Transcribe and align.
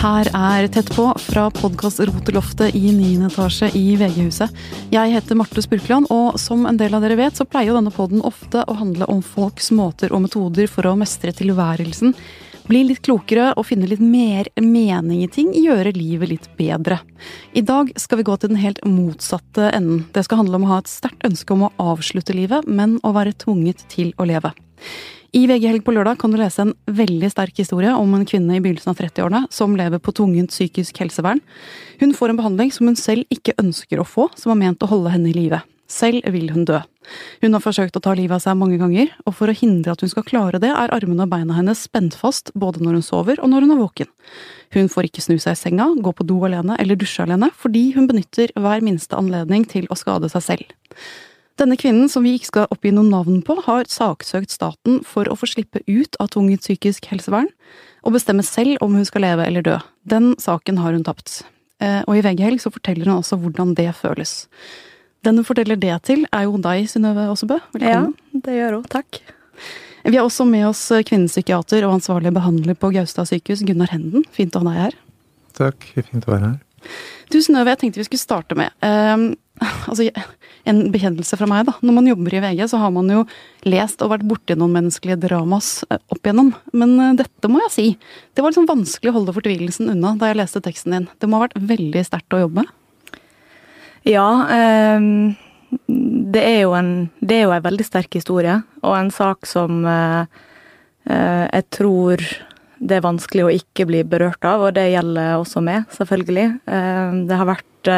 Her 0.00 0.30
er 0.32 0.64
Tett 0.72 0.88
på 0.96 1.10
fra 1.20 1.42
podkast 1.52 2.00
Roteloftet 2.08 2.72
i 2.72 2.88
9. 2.88 3.26
etasje 3.26 3.66
i 3.76 3.98
VG-huset. 4.00 4.54
Jeg 4.94 5.12
heter 5.12 5.36
Marte 5.36 5.60
Spurkland, 5.60 6.08
og 6.08 6.38
som 6.40 6.62
en 6.64 6.78
del 6.80 6.96
av 6.96 7.04
dere 7.04 7.18
vet, 7.20 7.36
så 7.36 7.44
pleier 7.44 7.68
jo 7.68 7.74
denne 7.76 7.92
podden 7.92 8.22
ofte 8.24 8.62
å 8.64 8.78
handle 8.78 9.04
om 9.12 9.20
folks 9.20 9.68
måter 9.76 10.14
og 10.16 10.22
metoder 10.24 10.72
for 10.72 10.88
å 10.88 10.94
mestre 10.96 11.34
tilværelsen. 11.36 12.16
Bli 12.70 12.80
litt 12.88 13.02
klokere 13.04 13.50
og 13.60 13.68
finne 13.68 13.90
litt 13.92 14.00
mer 14.00 14.48
mening 14.56 15.20
i 15.26 15.28
ting, 15.28 15.52
gjøre 15.52 15.92
livet 15.92 16.32
litt 16.32 16.48
bedre. 16.56 17.02
I 17.52 17.60
dag 17.60 17.92
skal 18.00 18.22
vi 18.22 18.28
gå 18.30 18.40
til 18.40 18.54
den 18.54 18.64
helt 18.64 18.80
motsatte 18.88 19.68
enden. 19.68 20.06
Det 20.16 20.24
skal 20.24 20.46
handle 20.46 20.62
om 20.62 20.64
å 20.64 20.74
ha 20.78 20.80
et 20.80 20.88
sterkt 20.88 21.28
ønske 21.28 21.52
om 21.52 21.68
å 21.68 21.74
avslutte 21.92 22.40
livet, 22.40 22.64
men 22.64 22.96
å 23.04 23.12
være 23.12 23.36
tvunget 23.36 23.84
til 23.92 24.16
å 24.16 24.32
leve. 24.32 24.56
I 25.30 25.44
VG 25.46 25.68
Helg 25.68 25.84
på 25.86 25.92
lørdag 25.94 26.18
kan 26.18 26.32
du 26.32 26.40
lese 26.40 26.64
en 26.64 26.72
veldig 26.90 27.28
sterk 27.30 27.60
historie 27.60 27.92
om 27.94 28.14
en 28.16 28.24
kvinne 28.26 28.56
i 28.56 28.62
begynnelsen 28.62 28.90
av 28.90 28.98
30-årene 28.98 29.44
som 29.54 29.76
lever 29.78 30.02
på 30.02 30.14
tvungent 30.18 30.50
psykisk 30.50 30.98
helsevern. 30.98 31.38
Hun 32.00 32.14
får 32.18 32.32
en 32.32 32.40
behandling 32.40 32.72
som 32.74 32.90
hun 32.90 32.98
selv 32.98 33.30
ikke 33.30 33.54
ønsker 33.62 34.02
å 34.02 34.06
få, 34.08 34.26
som 34.34 34.50
er 34.50 34.58
ment 34.64 34.82
å 34.82 34.88
holde 34.90 35.12
henne 35.14 35.30
i 35.30 35.36
live. 35.36 35.60
Selv 35.90 36.26
vil 36.34 36.50
hun 36.50 36.66
dø. 36.66 36.80
Hun 37.44 37.54
har 37.54 37.62
forsøkt 37.62 37.94
å 37.98 38.02
ta 38.02 38.16
livet 38.18 38.40
av 38.40 38.42
seg 38.42 38.58
mange 38.58 38.78
ganger, 38.82 39.14
og 39.22 39.38
for 39.38 39.50
å 39.50 39.54
hindre 39.54 39.94
at 39.94 40.02
hun 40.02 40.10
skal 40.10 40.26
klare 40.26 40.58
det, 40.62 40.70
er 40.74 40.94
armene 40.98 41.26
og 41.26 41.30
beina 41.30 41.54
hennes 41.54 41.86
spent 41.86 42.18
fast 42.18 42.50
både 42.58 42.82
når 42.82 42.98
hun 42.98 43.06
sover 43.06 43.38
og 43.38 43.54
når 43.54 43.66
hun 43.66 43.76
er 43.76 43.82
våken. 43.84 44.12
Hun 44.74 44.90
får 44.90 45.12
ikke 45.12 45.26
snu 45.28 45.36
seg 45.38 45.54
i 45.54 45.62
senga, 45.62 45.92
gå 45.94 46.10
på 46.10 46.26
do 46.26 46.42
alene 46.46 46.74
eller 46.82 46.98
dusje 46.98 47.22
alene, 47.22 47.54
fordi 47.54 47.92
hun 47.94 48.10
benytter 48.10 48.50
hver 48.58 48.82
minste 48.82 49.18
anledning 49.18 49.66
til 49.70 49.86
å 49.90 49.98
skade 49.98 50.30
seg 50.34 50.46
selv. 50.46 50.78
Denne 51.60 51.76
kvinnen, 51.76 52.08
som 52.08 52.24
vi 52.24 52.38
ikke 52.38 52.48
skal 52.48 52.70
oppgi 52.72 52.92
noe 52.96 53.04
navn 53.04 53.42
på, 53.44 53.58
har 53.66 53.88
saksøkt 53.92 54.52
staten 54.54 55.02
for 55.04 55.28
å 55.28 55.36
få 55.36 55.48
slippe 55.50 55.82
ut 55.84 56.16
av 56.22 56.30
tvunget 56.32 56.64
psykisk 56.64 57.10
helsevern, 57.10 57.50
og 58.00 58.14
bestemme 58.14 58.44
selv 58.46 58.80
om 58.84 58.94
hun 58.96 59.04
skal 59.04 59.26
leve 59.26 59.44
eller 59.44 59.66
dø. 59.66 59.74
Den 60.08 60.32
saken 60.40 60.80
har 60.80 60.96
hun 60.96 61.04
tapt. 61.04 61.42
Eh, 61.84 62.00
og 62.06 62.16
i 62.16 62.22
VG 62.24 62.40
Helg 62.46 62.62
så 62.64 62.72
forteller 62.72 63.10
hun 63.10 63.18
også 63.18 63.36
hvordan 63.42 63.74
det 63.76 63.90
føles. 63.98 64.46
Den 65.26 65.36
hun 65.36 65.44
forteller 65.44 65.76
det 65.76 65.98
til, 66.08 66.24
er 66.32 66.46
jo 66.48 66.56
deg, 66.64 66.88
Synnøve 66.88 67.28
Aasebø. 67.28 67.60
Velkommen. 67.76 68.16
Ja, 68.16 68.42
det 68.46 68.56
gjør 68.56 68.78
hun. 68.78 68.88
Takk. 68.96 69.20
Vi 70.06 70.16
har 70.16 70.24
også 70.24 70.48
med 70.48 70.64
oss 70.70 70.86
kvinnepsykiater 70.88 71.84
og 71.84 71.98
ansvarlig 71.98 72.32
behandler 72.32 72.78
på 72.80 72.88
Gaustad 72.96 73.28
sykehus, 73.28 73.66
Gunnar 73.68 73.92
Henden. 73.92 74.24
Fint 74.32 74.56
å 74.56 74.64
ha 74.64 74.70
deg 74.70 74.80
her. 74.86 74.98
Takk, 75.60 75.90
fint 76.08 76.24
å 76.24 76.38
være 76.38 76.54
her. 76.54 76.58
Du 77.30 77.38
Synnøve, 77.38 77.72
jeg 77.74 77.82
tenkte 77.84 78.02
vi 78.02 78.08
skulle 78.08 78.22
starte 78.22 78.56
med 78.58 78.72
um, 78.82 79.30
altså, 79.90 80.08
en 80.68 80.80
bekjennelse 80.92 81.36
fra 81.38 81.48
meg, 81.48 81.66
da. 81.68 81.74
Når 81.84 81.96
man 81.96 82.08
jobber 82.08 82.36
i 82.36 82.42
VG, 82.42 82.64
så 82.72 82.80
har 82.80 82.92
man 82.94 83.10
jo 83.12 83.24
lest 83.68 84.02
og 84.04 84.12
vært 84.14 84.26
borti 84.28 84.56
noen 84.58 84.74
menneskelige 84.76 85.20
dramas 85.20 85.70
eh, 85.90 86.00
opp 86.12 86.20
igjennom. 86.24 86.52
Men 86.76 86.96
uh, 87.00 87.12
dette 87.18 87.50
må 87.50 87.62
jeg 87.66 87.74
si. 87.74 87.86
Det 88.34 88.44
var 88.44 88.52
liksom 88.52 88.68
vanskelig 88.70 89.12
å 89.12 89.18
holde 89.18 89.36
fortvilelsen 89.36 89.92
unna 89.92 90.14
da 90.20 90.30
jeg 90.30 90.40
leste 90.40 90.62
teksten 90.64 90.96
din. 90.96 91.08
Det 91.20 91.28
må 91.28 91.38
ha 91.38 91.46
vært 91.46 91.60
veldig 91.70 92.04
sterkt 92.08 92.36
å 92.36 92.42
jobbe? 92.44 92.66
Ja. 94.08 94.28
Um, 94.96 95.34
det 96.34 96.42
er 96.42 96.60
jo 96.64 96.72
en 96.74 97.10
Det 97.20 97.36
er 97.36 97.44
jo 97.44 97.52
en 97.54 97.66
veldig 97.66 97.86
sterk 97.86 98.16
historie, 98.18 98.56
og 98.82 98.96
en 98.96 99.12
sak 99.14 99.46
som 99.46 99.84
uh, 99.86 100.24
uh, 101.06 101.46
jeg 101.46 101.68
tror 101.76 102.24
det 102.80 102.96
er 102.96 103.04
vanskelig 103.04 103.44
å 103.44 103.52
ikke 103.52 103.86
bli 103.88 104.00
berørt 104.08 104.44
av, 104.48 104.64
og 104.64 104.74
det 104.78 104.88
gjelder 104.90 105.36
også 105.36 105.60
meg, 105.64 105.84
selvfølgelig. 105.92 106.46
Det 107.28 107.36
har 107.36 107.48
vært 107.48 107.90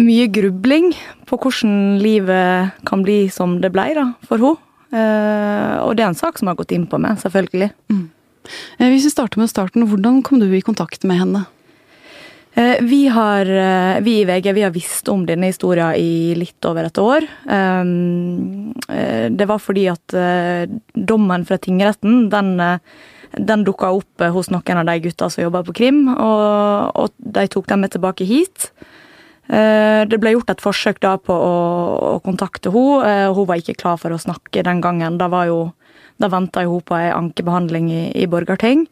mye 0.00 0.26
grubling 0.32 0.92
på 1.28 1.38
hvordan 1.38 1.98
livet 2.02 2.74
kan 2.88 3.02
bli 3.04 3.26
som 3.32 3.58
det 3.62 3.72
ble 3.74 3.90
da, 3.98 4.06
for 4.28 4.42
henne. 4.42 4.60
Uh, 4.94 5.80
og 5.88 5.96
det 5.98 6.04
er 6.04 6.12
en 6.12 6.18
sak 6.18 6.38
som 6.38 6.46
har 6.46 6.58
gått 6.58 6.70
inn 6.74 6.86
på 6.86 7.00
meg, 7.02 7.18
selvfølgelig. 7.18 7.72
Mm. 7.90 8.04
Eh, 8.78 8.90
hvis 8.92 9.08
vi 9.08 9.10
starter 9.10 9.40
med 9.40 9.50
starten, 9.50 9.86
hvordan 9.90 10.20
kom 10.22 10.38
du 10.38 10.46
i 10.54 10.62
kontakt 10.62 11.02
med 11.08 11.18
henne? 11.18 11.40
Uh, 12.54 12.76
vi, 12.86 13.00
har, 13.10 13.48
uh, 13.50 14.02
vi 14.04 14.20
i 14.20 14.26
VG 14.28 14.52
vi 14.54 14.62
har 14.62 14.74
visst 14.74 15.08
om 15.10 15.24
denne 15.26 15.50
historien 15.50 15.96
i 15.98 16.36
litt 16.38 16.68
over 16.68 16.86
et 16.86 17.00
år. 17.02 17.26
Um, 17.50 18.70
det 18.84 19.46
var 19.48 19.58
fordi 19.62 19.88
at 19.90 20.14
dommen 20.94 21.44
fra 21.48 21.56
tingretten, 21.58 22.28
den 22.30 22.54
den 23.34 23.64
dukka 23.66 23.88
opp 23.90 24.22
hos 24.34 24.50
noen 24.52 24.78
av 24.78 24.86
de 24.86 24.98
gutta 25.02 25.28
som 25.30 25.42
jobba 25.42 25.64
på 25.66 25.74
krim, 25.74 26.04
og, 26.12 26.92
og 26.94 27.14
de 27.18 27.46
tok 27.50 27.66
dem 27.70 27.82
med 27.82 27.94
tilbake 27.94 28.26
hit. 28.28 28.68
Eh, 29.44 30.02
det 30.08 30.18
ble 30.22 30.32
gjort 30.32 30.54
et 30.54 30.62
forsøk 30.64 31.02
da 31.04 31.16
på 31.20 31.34
å, 31.34 31.54
å 32.14 32.18
kontakte 32.24 32.72
henne. 32.72 33.08
Eh, 33.08 33.30
hun 33.36 33.48
var 33.48 33.60
ikke 33.60 33.76
klar 33.76 33.98
for 34.00 34.14
å 34.14 34.20
snakke 34.20 34.64
den 34.64 34.80
gangen. 34.84 35.18
Da, 35.20 35.28
var 35.28 35.50
da 36.22 36.30
venta 36.32 36.64
hun 36.64 36.84
på 36.84 36.96
ei 36.96 37.10
ankebehandling 37.12 37.90
i, 37.92 38.04
i 38.22 38.28
Borgarting. 38.30 38.86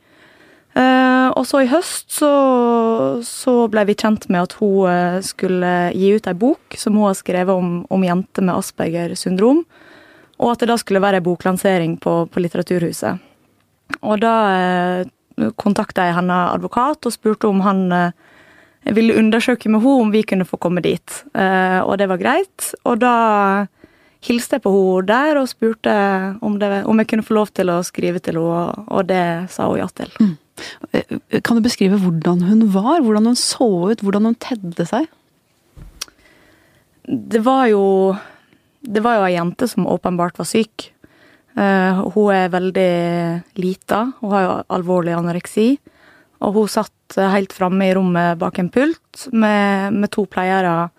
Eh, 0.73 1.29
og 1.37 1.45
så 1.49 1.63
i 1.63 1.71
høst 1.71 2.13
så, 2.15 2.31
så, 3.27 3.55
ble 3.73 3.85
vi 3.91 3.97
kjent 3.99 4.29
med 4.33 4.47
at 4.47 4.57
hun 4.61 5.23
skulle 5.25 5.73
gi 5.93 6.15
ut 6.17 6.29
ei 6.29 6.37
bok 6.39 6.79
som 6.81 6.97
hun 6.97 7.11
har 7.11 7.19
skrevet 7.19 7.53
om, 7.53 7.83
om 7.93 8.07
jenter 8.07 8.47
med 8.47 8.57
Asperger 8.57 9.17
syndrom. 9.19 9.65
Og 10.43 10.55
at 10.55 10.63
det 10.63 10.73
da 10.73 10.79
skulle 10.81 11.03
være 11.03 11.21
ei 11.21 11.27
boklansering 11.27 11.99
på, 12.03 12.23
på 12.33 12.43
Litteraturhuset. 12.43 13.29
Og 14.01 14.21
da 14.23 14.35
eh, 14.57 15.51
kontakta 15.61 16.09
jeg 16.09 16.17
henne 16.19 16.39
advokat 16.55 17.09
og 17.09 17.15
spurte 17.15 17.51
om 17.51 17.61
han 17.67 17.85
eh, 17.93 18.21
jeg 18.83 18.97
ville 18.97 19.19
undersøke 19.19 19.71
med 19.71 19.83
henne 19.85 20.07
om 20.07 20.11
vi 20.11 20.25
kunne 20.27 20.47
få 20.49 20.59
komme 20.59 20.83
dit, 20.83 21.23
eh, 21.39 21.79
og 21.81 21.99
det 22.01 22.09
var 22.11 22.19
greit. 22.19 22.73
Og 22.83 22.99
da 23.03 23.15
hilste 24.27 24.59
jeg 24.59 24.65
på 24.65 24.73
henne 24.75 25.07
der 25.07 25.39
og 25.39 25.51
spurte 25.51 25.93
om, 26.43 26.59
det, 26.59 26.85
om, 26.85 26.99
jeg 26.99 27.11
kunne 27.13 27.27
få 27.27 27.37
lov 27.39 27.53
til 27.55 27.71
å 27.71 27.83
skrive 27.87 28.23
til 28.23 28.41
henne, 28.41 28.87
og 28.89 29.07
det 29.11 29.53
sa 29.55 29.69
hun 29.71 29.79
ja 29.83 29.89
til. 29.95 30.11
Mm. 30.19 30.35
Eh, 30.93 31.41
kan 31.45 31.59
du 31.59 31.65
beskrive 31.65 31.99
hvordan 32.01 32.43
hun 32.47 32.67
var? 32.75 33.01
Hvordan 33.03 33.31
hun 33.31 33.39
så 33.39 33.69
ut? 33.93 34.03
Hvordan 34.05 34.31
hun 34.31 34.39
tedde 34.41 34.87
seg? 34.89 35.09
Det 37.03 37.43
var 37.43 37.67
jo 37.73 38.17
Det 38.83 39.03
var 39.03 39.21
jo 39.21 39.27
ei 39.29 39.37
jente 39.37 39.69
som 39.71 39.87
åpenbart 39.87 40.39
var 40.41 40.47
syk. 40.49 40.89
Uh, 41.55 42.03
hun 42.17 42.33
er 42.35 42.49
veldig 42.51 42.95
lita. 43.63 44.01
Hun 44.19 44.33
har 44.33 44.43
jo 44.43 44.55
alvorlig 44.75 45.15
anoreksi. 45.15 45.77
Og 46.43 46.57
hun 46.57 46.73
satt 46.73 47.15
helt 47.15 47.53
framme 47.55 47.87
i 47.87 47.93
rommet 47.95 48.41
bak 48.41 48.59
en 48.59 48.73
pult 48.75 49.29
med, 49.31 49.95
med 49.95 50.11
to 50.11 50.25
pleiere 50.27 50.91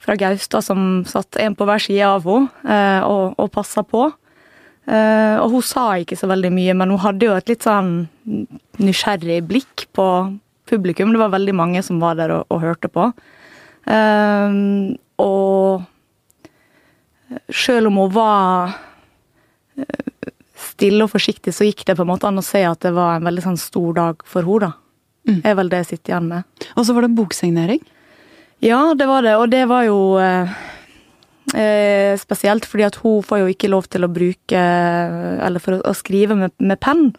fra 0.00 0.16
Gaustad 0.16 0.64
som 0.64 1.02
satt 1.04 1.36
en 1.36 1.52
på 1.58 1.66
hver 1.68 1.82
side 1.84 2.08
av 2.08 2.24
henne 2.24 2.48
uh, 2.64 3.02
og, 3.04 3.36
og 3.36 3.52
passa 3.52 3.84
på. 3.84 4.08
Eh, 4.86 5.36
og 5.38 5.52
hun 5.54 5.62
sa 5.66 5.92
ikke 6.00 6.18
så 6.18 6.26
veldig 6.30 6.50
mye, 6.54 6.74
men 6.78 6.90
hun 6.94 7.02
hadde 7.04 7.28
jo 7.28 7.36
et 7.36 7.52
litt 7.52 7.66
sånn 7.66 8.08
nysgjerrig 8.82 9.42
blikk 9.46 9.86
på 9.94 10.06
publikum. 10.70 11.12
Det 11.14 11.22
var 11.22 11.34
veldig 11.34 11.54
mange 11.54 11.82
som 11.86 12.00
var 12.02 12.18
der 12.18 12.34
og, 12.34 12.46
og 12.50 12.62
hørte 12.64 12.90
på. 12.90 13.10
Eh, 13.86 14.58
og 15.22 15.86
sjøl 17.52 17.88
om 17.88 18.00
hun 18.02 18.12
var 18.14 18.74
stille 20.62 21.04
og 21.04 21.12
forsiktig, 21.12 21.54
så 21.54 21.66
gikk 21.66 21.84
det 21.88 21.96
på 21.98 22.04
en 22.04 22.12
måte 22.12 22.28
an 22.28 22.40
å 22.40 22.44
se 22.44 22.62
at 22.66 22.82
det 22.84 22.92
var 22.96 23.16
en 23.16 23.26
veldig 23.26 23.44
sånn 23.44 23.60
stor 23.60 23.92
dag 23.98 24.22
for 24.28 24.46
henne, 24.46 24.68
da. 24.68 24.78
Mm. 25.22 25.36
er 25.46 25.54
vel 25.54 25.68
det 25.70 25.78
jeg 25.84 25.86
sitter 25.92 26.10
igjen 26.10 26.30
med. 26.32 26.62
Og 26.74 26.86
så 26.86 26.94
var 26.96 27.04
det 27.06 27.14
boksignering? 27.14 27.82
Ja, 28.62 28.80
det 28.98 29.06
var 29.06 29.22
det. 29.22 29.36
Og 29.38 29.50
det 29.52 29.62
var 29.70 29.84
jo 29.86 29.98
eh, 30.18 30.50
eh, 31.54 32.12
spesielt 32.20 32.66
fordi 32.68 32.86
at 32.86 32.98
hun 33.02 33.22
får 33.26 33.42
jo 33.42 33.52
ikke 33.52 33.70
lov 33.72 33.88
til 33.92 34.06
å 34.06 34.10
bruke 34.12 34.60
Eller 34.62 35.62
for 35.62 35.78
å, 35.78 35.80
å 35.90 35.94
skrive 35.96 36.36
med, 36.38 36.54
med, 36.58 36.80
penn. 36.82 37.10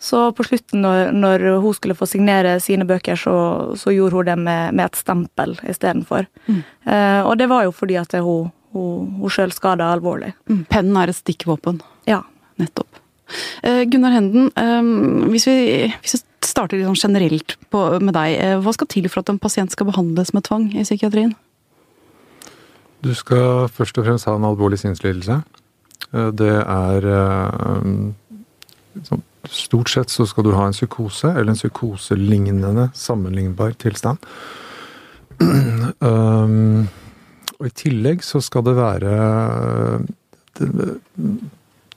Så 0.00 0.30
på 0.32 0.46
slutten, 0.48 0.80
når, 0.80 1.10
når, 1.12 1.44
hun 1.60 1.76
skulle 1.76 1.96
få 1.98 2.08
signere 2.08 2.54
sine 2.64 2.86
bøker, 2.88 3.20
så, 3.20 3.34
så 3.76 3.92
gjorde 3.92 4.16
hun 4.16 4.30
det 4.30 4.38
med, 4.40 4.78
med 4.78 4.86
et 4.86 4.96
stempel 4.96 5.58
istedenfor. 5.68 6.24
Mm. 6.46 6.62
Eh, 6.88 7.20
og 7.20 7.36
det 7.36 7.50
var 7.52 7.66
jo 7.66 7.74
fordi 7.76 7.98
at 8.00 8.16
hun, 8.16 8.48
hun, 8.72 9.12
hun 9.20 9.34
sjøl 9.34 9.52
skada 9.52 9.90
alvorlig. 9.92 10.32
Mm. 10.48 10.64
Pennen 10.72 10.96
er 11.02 11.12
et 11.12 11.20
stikkvåpen? 11.20 11.82
Ja. 12.08 12.22
Nettopp. 12.60 13.00
Eh, 13.62 13.84
Gunnar 13.92 14.16
Henden, 14.16 14.48
eh, 14.56 15.28
hvis 15.30 15.46
vi, 15.48 15.58
hvis 16.00 16.16
vi 16.16 16.24
starter 16.46 16.78
litt 16.78 16.88
sånn 16.88 17.10
generelt 17.10 17.56
på, 17.72 17.84
med 18.02 18.16
deg. 18.16 18.34
Eh, 18.40 18.56
hva 18.62 18.74
skal 18.76 18.90
til 18.90 19.08
for 19.10 19.22
at 19.22 19.32
en 19.32 19.40
pasient 19.42 19.72
skal 19.72 19.88
behandles 19.90 20.34
med 20.36 20.46
tvang 20.48 20.70
i 20.74 20.86
psykiatrien? 20.86 21.34
Du 23.04 23.14
skal 23.16 23.68
først 23.72 23.98
og 23.98 24.06
fremst 24.06 24.28
ha 24.28 24.36
en 24.36 24.44
alvorlig 24.48 24.78
sinnslidelse. 24.82 25.40
Det 26.10 26.54
er 26.60 27.06
sånn, 29.06 29.22
Stort 29.48 29.88
sett 29.88 30.12
så 30.12 30.26
skal 30.28 30.44
du 30.44 30.50
ha 30.52 30.66
en 30.68 30.74
psykose, 30.76 31.30
eller 31.32 31.54
en 31.54 31.58
psykoselignende 31.58 32.90
sammenlignbar 32.92 33.72
tilstand. 33.80 34.20
Um, 35.40 36.84
og 37.56 37.70
i 37.70 37.72
tillegg 37.72 38.20
så 38.24 38.42
skal 38.44 38.66
det 38.68 38.76
være 38.76 39.14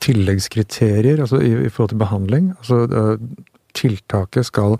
tilleggskriterier 0.04 1.20
altså 1.20 1.42
i, 1.44 1.52
i, 1.66 1.72
forhold 1.72 1.92
til 1.92 2.00
behandling. 2.00 2.48
Altså, 2.56 3.18
tiltaket 3.76 4.48
skal 4.48 4.78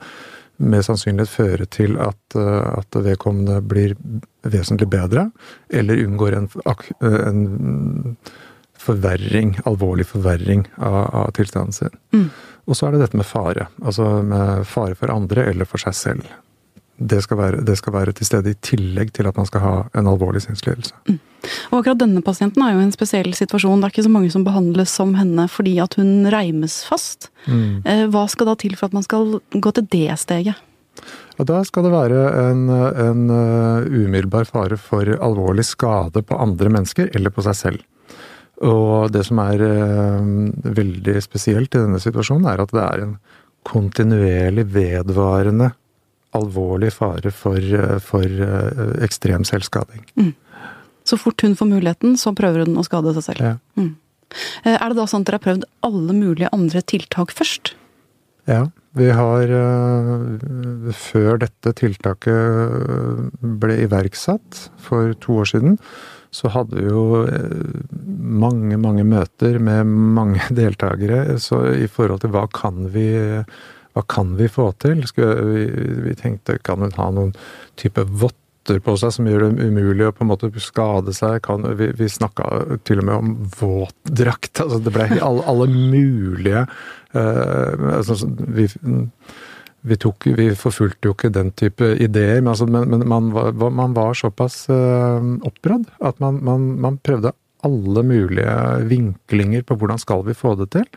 med 0.57 0.85
sannsynlighet 0.87 1.31
føre 1.31 1.67
til 1.73 1.99
at, 2.03 2.21
uh, 2.39 2.79
at 2.79 2.99
vedkommende 3.05 3.61
blir 3.67 3.97
vesentlig 4.45 4.89
bedre, 4.93 5.29
eller 5.73 6.05
unngår 6.05 6.39
en, 6.39 6.49
en 7.03 8.17
forverring, 8.85 9.57
alvorlig 9.65 10.07
forverring 10.11 10.67
av, 10.77 10.99
av 11.15 11.31
tilstanden 11.37 11.73
sin. 11.77 12.01
Mm. 12.15 12.29
Og 12.65 12.77
så 12.77 12.89
er 12.89 12.95
det 12.95 13.05
dette 13.05 13.21
med 13.21 13.29
fare. 13.29 13.69
Altså 13.85 14.09
med 14.25 14.65
fare 14.69 14.97
for 14.99 15.13
andre 15.13 15.49
eller 15.51 15.69
for 15.69 15.83
seg 15.83 15.97
selv. 15.99 16.35
Det 16.97 17.19
skal, 17.25 17.39
være, 17.41 17.63
det 17.67 17.75
skal 17.81 17.93
være 17.93 18.13
til 18.15 18.29
stede 18.29 18.53
i 18.53 18.59
tillegg 18.63 19.11
til 19.17 19.27
at 19.27 19.37
man 19.37 19.49
skal 19.49 19.63
ha 19.65 19.73
en 19.99 20.07
alvorlig 20.07 20.45
sinnslidelse. 20.45 20.95
Mm. 21.09 21.19
Og 21.73 21.81
akkurat 21.81 22.01
denne 22.01 22.23
pasienten 22.25 22.63
er 22.65 22.77
jo 22.77 22.83
i 22.83 22.87
en 22.87 22.95
spesiell 22.95 23.35
situasjon. 23.37 23.81
Det 23.83 23.89
er 23.89 23.95
ikke 23.95 24.07
så 24.07 24.13
mange 24.15 24.31
som 24.33 24.45
behandles 24.47 24.95
som 24.95 25.17
henne 25.19 25.49
fordi 25.51 25.75
at 25.83 25.99
hun 25.99 26.29
reimes 26.33 26.83
fast. 26.87 27.33
Mm. 27.51 27.83
Eh, 27.83 28.05
hva 28.15 28.29
skal 28.31 28.49
da 28.49 28.55
til 28.61 28.79
for 28.79 28.89
at 28.89 28.97
man 28.97 29.07
skal 29.07 29.41
gå 29.53 29.75
til 29.75 29.91
det 29.91 30.07
steget? 30.23 30.63
Ja, 31.35 31.47
da 31.49 31.61
skal 31.67 31.89
det 31.89 31.91
være 31.91 32.21
en, 32.45 32.69
en 32.71 33.23
uh, 33.27 33.83
umiddelbar 33.91 34.47
fare 34.47 34.79
for 34.79 35.09
alvorlig 35.19 35.67
skade 35.67 36.23
på 36.23 36.39
andre 36.39 36.71
mennesker 36.71 37.11
eller 37.11 37.35
på 37.35 37.43
seg 37.49 37.59
selv. 37.59 37.83
Og 38.63 39.11
det 39.13 39.25
som 39.27 39.41
er 39.43 39.65
uh, 39.67 40.23
veldig 40.79 41.17
spesielt 41.25 41.75
i 41.75 41.83
denne 41.83 41.99
situasjonen, 41.99 42.47
er 42.47 42.63
at 42.63 42.75
det 42.75 42.85
er 42.85 43.03
en 43.03 43.17
kontinuerlig 43.67 44.69
vedvarende 44.71 45.73
alvorlig 46.35 46.93
fare 46.95 47.33
for, 47.35 47.59
uh, 47.59 47.99
for 48.03 48.45
ekstrem 49.05 49.47
selvskading. 49.49 50.05
Mm. 50.21 50.33
Så 51.05 51.19
fort 51.21 51.43
hun 51.45 51.57
får 51.57 51.69
muligheten, 51.69 52.17
så 52.21 52.33
prøver 52.37 52.65
hun 52.65 52.81
å 52.81 52.87
skade 52.87 53.13
seg 53.17 53.29
selv. 53.29 53.45
Ja. 53.45 53.57
Mm. 53.81 53.95
Er 54.67 54.81
det 54.91 54.97
da 54.99 55.05
sånn 55.07 55.23
at 55.23 55.29
dere 55.29 55.39
har 55.39 55.45
prøvd 55.45 55.67
alle 55.87 56.17
mulige 56.17 56.51
andre 56.57 56.81
tiltak 56.83 57.35
først? 57.37 57.75
Ja. 58.51 58.67
Vi 58.95 59.09
har 59.11 59.51
Før 60.95 61.39
dette 61.43 61.73
tiltaket 61.75 63.33
ble 63.43 63.79
iverksatt 63.83 64.69
for 64.79 65.17
to 65.19 65.41
år 65.43 65.51
siden, 65.51 65.79
så 66.35 66.51
hadde 66.55 66.79
vi 66.79 66.87
jo 66.87 67.25
mange, 68.45 68.79
mange 68.79 69.05
møter 69.07 69.59
med 69.63 69.91
mange 69.91 70.47
deltakere 70.61 71.39
så 71.43 71.65
i 71.75 71.89
forhold 71.91 72.23
til 72.25 72.35
hva 72.35 72.47
kan 72.55 72.87
vi 72.95 73.09
hva 73.95 74.03
kan 74.11 74.35
vi 74.39 74.49
få 74.51 74.73
til? 74.83 75.05
Vi, 75.17 75.67
vi, 76.09 76.15
tenkte 76.19 76.59
kan 76.67 76.83
hun 76.83 76.95
ha 76.99 77.11
noen 77.15 77.31
type 77.79 78.03
votter 78.03 78.81
på 78.83 78.95
seg 78.99 79.13
som 79.15 79.29
gjør 79.29 79.45
det 79.45 79.69
umulig 79.69 80.09
å 80.09 80.15
på 80.17 80.25
en 80.25 80.31
måte 80.33 80.51
skade 80.63 81.15
seg. 81.15 81.39
Kan, 81.47 81.67
vi 81.79 81.93
vi 81.95 82.11
snakka 82.11 82.79
til 82.89 83.03
og 83.03 83.09
med 83.09 83.15
om 83.15 83.35
våtdrakt. 83.61 84.65
Altså 84.65 84.81
det 84.83 84.95
ble 84.95 85.09
alle, 85.21 85.45
alle 85.47 85.69
mulige 85.71 86.65
uh, 86.67 87.91
altså, 88.01 88.19
vi, 88.27 88.67
vi, 89.85 89.99
tok, 90.01 90.27
vi, 90.41 90.49
forfulgte 90.59 91.11
jo 91.11 91.15
ikke 91.15 91.33
den 91.35 91.53
type 91.55 91.93
ideer, 92.03 92.41
men, 92.41 92.51
altså, 92.55 92.67
men, 92.67 92.89
men 92.91 93.07
man, 93.09 93.31
var, 93.37 93.53
man, 93.69 93.95
var, 93.97 94.17
såpass 94.19 94.65
uh, 94.73 95.21
opprådd 95.47 95.87
at 96.03 96.19
man, 96.25 96.41
man, 96.43 96.73
man, 96.83 96.99
prøvde 97.05 97.35
alle 97.65 98.03
mulige 98.05 98.57
vinklinger 98.91 99.63
på 99.65 99.79
hvordan 99.79 100.03
skal 100.03 100.25
vi 100.27 100.37
få 100.37 100.57
det 100.59 100.73
til. 100.75 100.89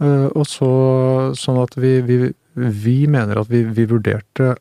Uh, 0.00 0.28
og 0.32 0.46
så 0.48 0.68
sånn 1.38 1.60
at 1.62 1.76
vi, 1.78 1.98
vi, 2.06 2.18
vi 2.54 2.96
mener 3.10 3.42
at 3.42 3.50
vi, 3.52 3.62
vi 3.68 3.86
vurderte 3.90 4.54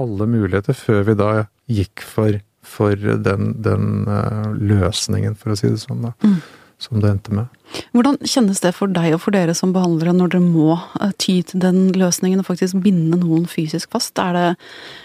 alle 0.00 0.26
muligheter 0.26 0.76
før 0.76 1.04
vi 1.08 1.16
da 1.18 1.30
gikk 1.70 2.02
for, 2.04 2.40
for 2.66 2.98
den, 2.98 3.54
den 3.62 4.04
uh, 4.08 4.50
løsningen, 4.58 5.36
for 5.38 5.54
å 5.54 5.58
si 5.58 5.70
det 5.70 5.80
sånn, 5.84 6.08
da. 6.08 6.14
Mm. 6.24 6.38
Som 6.82 6.98
det 7.00 7.12
endte 7.12 7.32
med. 7.32 7.52
Hvordan 7.94 8.18
kjennes 8.26 8.58
det 8.60 8.72
for 8.76 8.90
deg 8.92 9.14
og 9.14 9.20
for 9.22 9.32
dere 9.32 9.54
som 9.56 9.72
behandlere 9.72 10.12
når 10.16 10.34
dere 10.34 10.44
må 10.44 10.74
uh, 10.74 11.12
ty 11.22 11.38
til 11.46 11.62
den 11.62 11.86
løsningen 11.94 12.42
og 12.42 12.48
faktisk 12.48 12.82
binde 12.84 13.20
noen 13.20 13.46
fysisk 13.48 13.94
fast? 13.94 14.18
Er 14.20 14.34
det, 14.36 14.46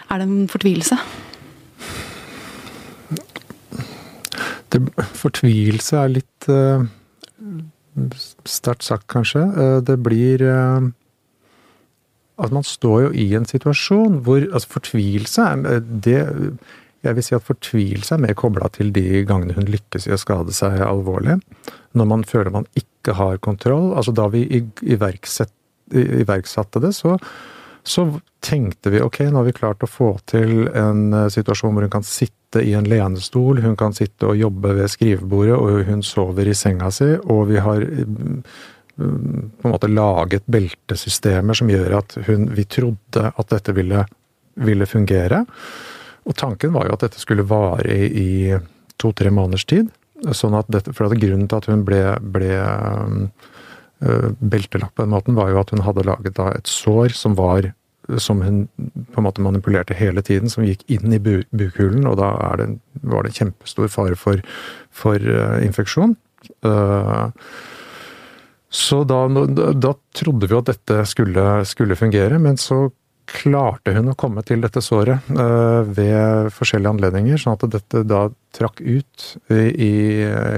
er 0.09 0.21
det 0.21 0.27
en 0.27 0.49
fortvilelse? 0.51 0.97
Det, 4.69 4.81
fortvilelse 5.17 6.01
er 6.01 6.11
litt 6.17 6.49
uh, 6.49 6.83
sterkt 8.47 8.85
sagt, 8.87 9.07
kanskje. 9.11 9.43
det 9.85 9.97
blir 10.05 10.43
at 12.39 12.53
man 12.55 12.63
står 12.65 13.01
jo 13.03 13.09
i 13.19 13.33
en 13.37 13.47
situasjon 13.47 14.21
hvor 14.25 14.43
altså 14.47 14.75
Fortvilelse 14.77 15.41
er 15.43 15.81
det 16.05 16.21
Jeg 17.03 17.15
vil 17.15 17.23
si 17.23 17.35
at 17.35 17.47
fortvilelse 17.47 18.15
er 18.15 18.23
mer 18.25 18.35
kobla 18.35 18.67
til 18.75 18.91
de 18.95 19.23
gangene 19.27 19.55
hun 19.55 19.69
lykkes 19.71 20.07
i 20.09 20.11
å 20.11 20.19
skade 20.19 20.51
seg 20.55 20.81
alvorlig. 20.83 21.37
Når 21.95 22.05
man 22.11 22.25
føler 22.27 22.51
man 22.51 22.67
ikke 22.75 23.15
har 23.15 23.39
kontroll. 23.39 23.93
Altså 23.95 24.11
da 24.11 24.27
vi 24.33 24.43
iverksatte 24.83 26.81
det, 26.83 26.91
så, 26.97 27.15
så 27.83 28.05
tenkte 28.43 28.91
vi 28.93 29.01
ok, 29.01 29.21
nå 29.29 29.41
har 29.41 29.47
vi 29.47 29.55
klart 29.55 29.83
å 29.83 29.89
få 29.89 30.13
til 30.29 30.67
en 30.77 31.13
eh, 31.13 31.29
situasjon 31.33 31.75
hvor 31.75 31.85
hun 31.85 31.93
kan 31.93 32.07
sitte 32.07 32.63
i 32.65 32.73
en 32.77 32.87
lenestol, 32.89 33.61
hun 33.61 33.77
kan 33.77 33.93
sitte 33.93 34.31
og 34.31 34.39
jobbe 34.39 34.73
ved 34.79 34.91
skrivebordet, 34.91 35.55
og 35.55 35.85
hun 35.89 36.03
sover 36.05 36.49
i 36.49 36.57
senga 36.57 36.89
si, 36.93 37.11
og 37.29 37.47
vi 37.51 37.61
har 37.61 37.85
på 38.99 39.67
en 39.67 39.71
måte 39.71 39.87
laget 39.87 40.43
beltesystemer 40.45 41.55
som 41.55 41.69
gjør 41.71 41.99
at 42.01 42.17
hun, 42.27 42.49
vi 42.55 42.65
trodde 42.67 43.29
at 43.29 43.53
dette 43.53 43.75
ville, 43.75 44.03
ville, 44.59 44.87
fungere. 44.89 45.43
Og 46.27 46.35
tanken 46.35 46.73
var 46.75 46.87
jo 46.87 46.97
at 46.97 47.05
dette 47.07 47.21
skulle 47.21 47.47
vare 47.47 47.95
i, 47.95 48.57
to-tre 48.99 49.31
måneders 49.31 49.63
tid. 49.69 49.87
Sånn 50.35 50.57
at 50.59 50.67
dette, 50.67 50.91
for 50.91 51.07
at 51.07 51.15
Grunnen 51.15 51.47
til 51.47 51.61
at 51.61 51.69
hun 51.71 51.85
ble, 51.87 52.01
ble 52.19 52.51
uh, 54.05 54.29
beltelagt 54.39 54.95
på 54.95 55.05
den 55.05 55.13
måten, 55.15 55.37
var 55.39 55.51
jo 55.53 55.61
at 55.61 55.73
hun 55.75 55.85
hadde 55.85 56.07
laget 56.07 56.37
da 56.39 56.51
et 56.55 56.69
sår 56.69 57.15
som 57.17 57.37
var 57.39 57.71
som 58.17 58.41
hun 58.41 58.63
på 59.13 59.21
en 59.21 59.25
måte 59.27 59.43
manipulerte 59.45 59.93
hele 59.93 60.23
tiden, 60.25 60.49
som 60.49 60.65
gikk 60.65 60.81
inn 60.89 61.13
i 61.13 61.19
bu 61.21 61.43
bukhulen. 61.53 62.07
Og 62.09 62.17
da 62.17 62.31
det, 62.57 62.71
var 63.05 63.25
det 63.25 63.35
kjempestor 63.37 63.91
fare 63.93 64.17
for, 64.17 64.41
for 64.89 65.21
uh, 65.21 65.59
infeksjon. 65.65 66.15
Uh, 66.65 67.29
så 68.69 69.03
da, 69.03 69.25
da, 69.73 69.93
trodde 70.13 70.47
vi 70.49 70.57
at 70.57 70.69
dette 70.69 71.03
skulle, 71.09 71.45
skulle, 71.65 71.97
fungere, 71.97 72.37
men 72.41 72.57
så 72.61 72.87
klarte 73.29 73.93
hun 73.93 74.09
å 74.09 74.17
komme 74.17 74.41
til 74.45 74.61
dette 74.61 74.81
såret 74.81 75.25
uh, 75.33 75.81
ved 75.85 76.49
forskjellige 76.53 76.95
anledninger, 76.95 77.41
sånn 77.41 77.57
at 77.57 77.65
dette 77.77 78.03
da 78.09 78.27
trakk 78.55 78.81
ut 78.81 79.25
i, 79.53 79.65
i, 79.89 79.93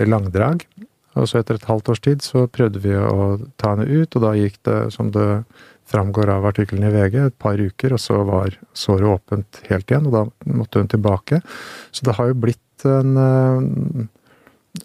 langdrag. 0.08 0.66
Og 1.20 1.28
så 1.28 1.42
etter 1.42 1.58
et 1.58 1.68
halvt 1.68 1.92
års 1.92 2.02
tid 2.04 2.24
så 2.24 2.46
prøvde 2.48 2.80
vi 2.84 2.94
å 2.96 3.36
ta 3.60 3.74
henne 3.74 3.88
ut, 3.90 4.16
og 4.16 4.24
da 4.24 4.32
gikk 4.38 4.62
det, 4.68 4.80
som 4.96 5.12
det 5.12 5.44
framgår 5.92 6.32
av 6.32 6.48
artikkelen 6.48 6.88
i 6.88 6.94
VG, 6.94 7.18
et 7.26 7.38
par 7.42 7.60
uker, 7.60 7.96
og 7.96 8.00
så 8.00 8.22
var 8.28 8.56
såret 8.78 9.10
åpent 9.12 9.62
helt 9.68 9.92
igjen, 9.92 10.08
og 10.08 10.16
da 10.16 10.56
måtte 10.56 10.80
hun 10.80 10.92
tilbake. 10.92 11.42
Så 11.92 12.08
det 12.08 12.16
har 12.16 12.32
jo 12.32 12.42
blitt 12.48 12.88
en 12.88 13.18
uh, 13.20 14.08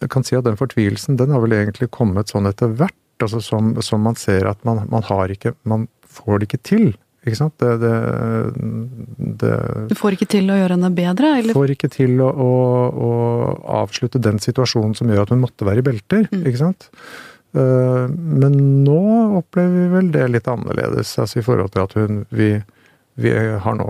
Jeg 0.02 0.10
kan 0.10 0.24
si 0.26 0.34
at 0.34 0.44
den 0.44 0.58
fortvilelsen, 0.58 1.16
den 1.16 1.30
har 1.30 1.40
vel 1.44 1.54
egentlig 1.54 1.86
kommet 1.94 2.32
sånn 2.32 2.48
etter 2.50 2.72
hvert 2.74 2.96
altså 3.22 3.40
som, 3.40 3.70
som, 3.80 4.02
man 4.02 4.18
ser 4.18 4.48
at 4.50 4.64
man, 4.66 4.82
man, 4.90 5.04
har 5.06 5.30
ikke 5.32 5.54
Man 5.62 5.86
får 6.04 6.40
det 6.40 6.48
ikke 6.48 6.64
til. 6.66 6.88
Ikke 7.26 7.38
sant? 7.40 7.56
Det, 7.58 7.72
det, 7.82 7.94
det, 9.42 9.54
Du 9.90 9.96
får 9.98 10.14
ikke 10.14 10.28
til 10.36 10.50
å 10.52 10.58
gjøre 10.60 10.76
henne 10.76 10.90
bedre? 10.94 11.32
Eller? 11.40 11.56
Får 11.56 11.72
ikke 11.74 11.90
til 11.90 12.20
å, 12.22 12.28
å, 12.30 12.52
å, 13.08 13.10
avslutte 13.80 14.22
den 14.22 14.38
situasjonen 14.42 14.94
som 14.94 15.10
gjør 15.10 15.24
at 15.24 15.34
hun 15.34 15.42
måtte 15.42 15.66
være 15.66 15.82
i 15.82 15.88
belter. 15.88 16.28
Mm. 16.30 16.44
Ikke 16.46 16.62
sant? 16.62 16.88
Uh, 17.56 18.06
men 18.06 18.56
nå 18.84 19.02
opplever 19.40 19.74
vi 19.74 19.90
vel 19.96 20.14
det 20.14 20.26
litt 20.30 20.48
annerledes, 20.50 21.16
altså 21.22 21.40
i 21.40 21.44
forhold 21.46 21.72
til 21.74 21.86
at 21.86 21.94
hun 21.96 22.24
vi, 22.36 22.50
vi 23.16 23.32
har 23.32 23.78
nå 23.78 23.86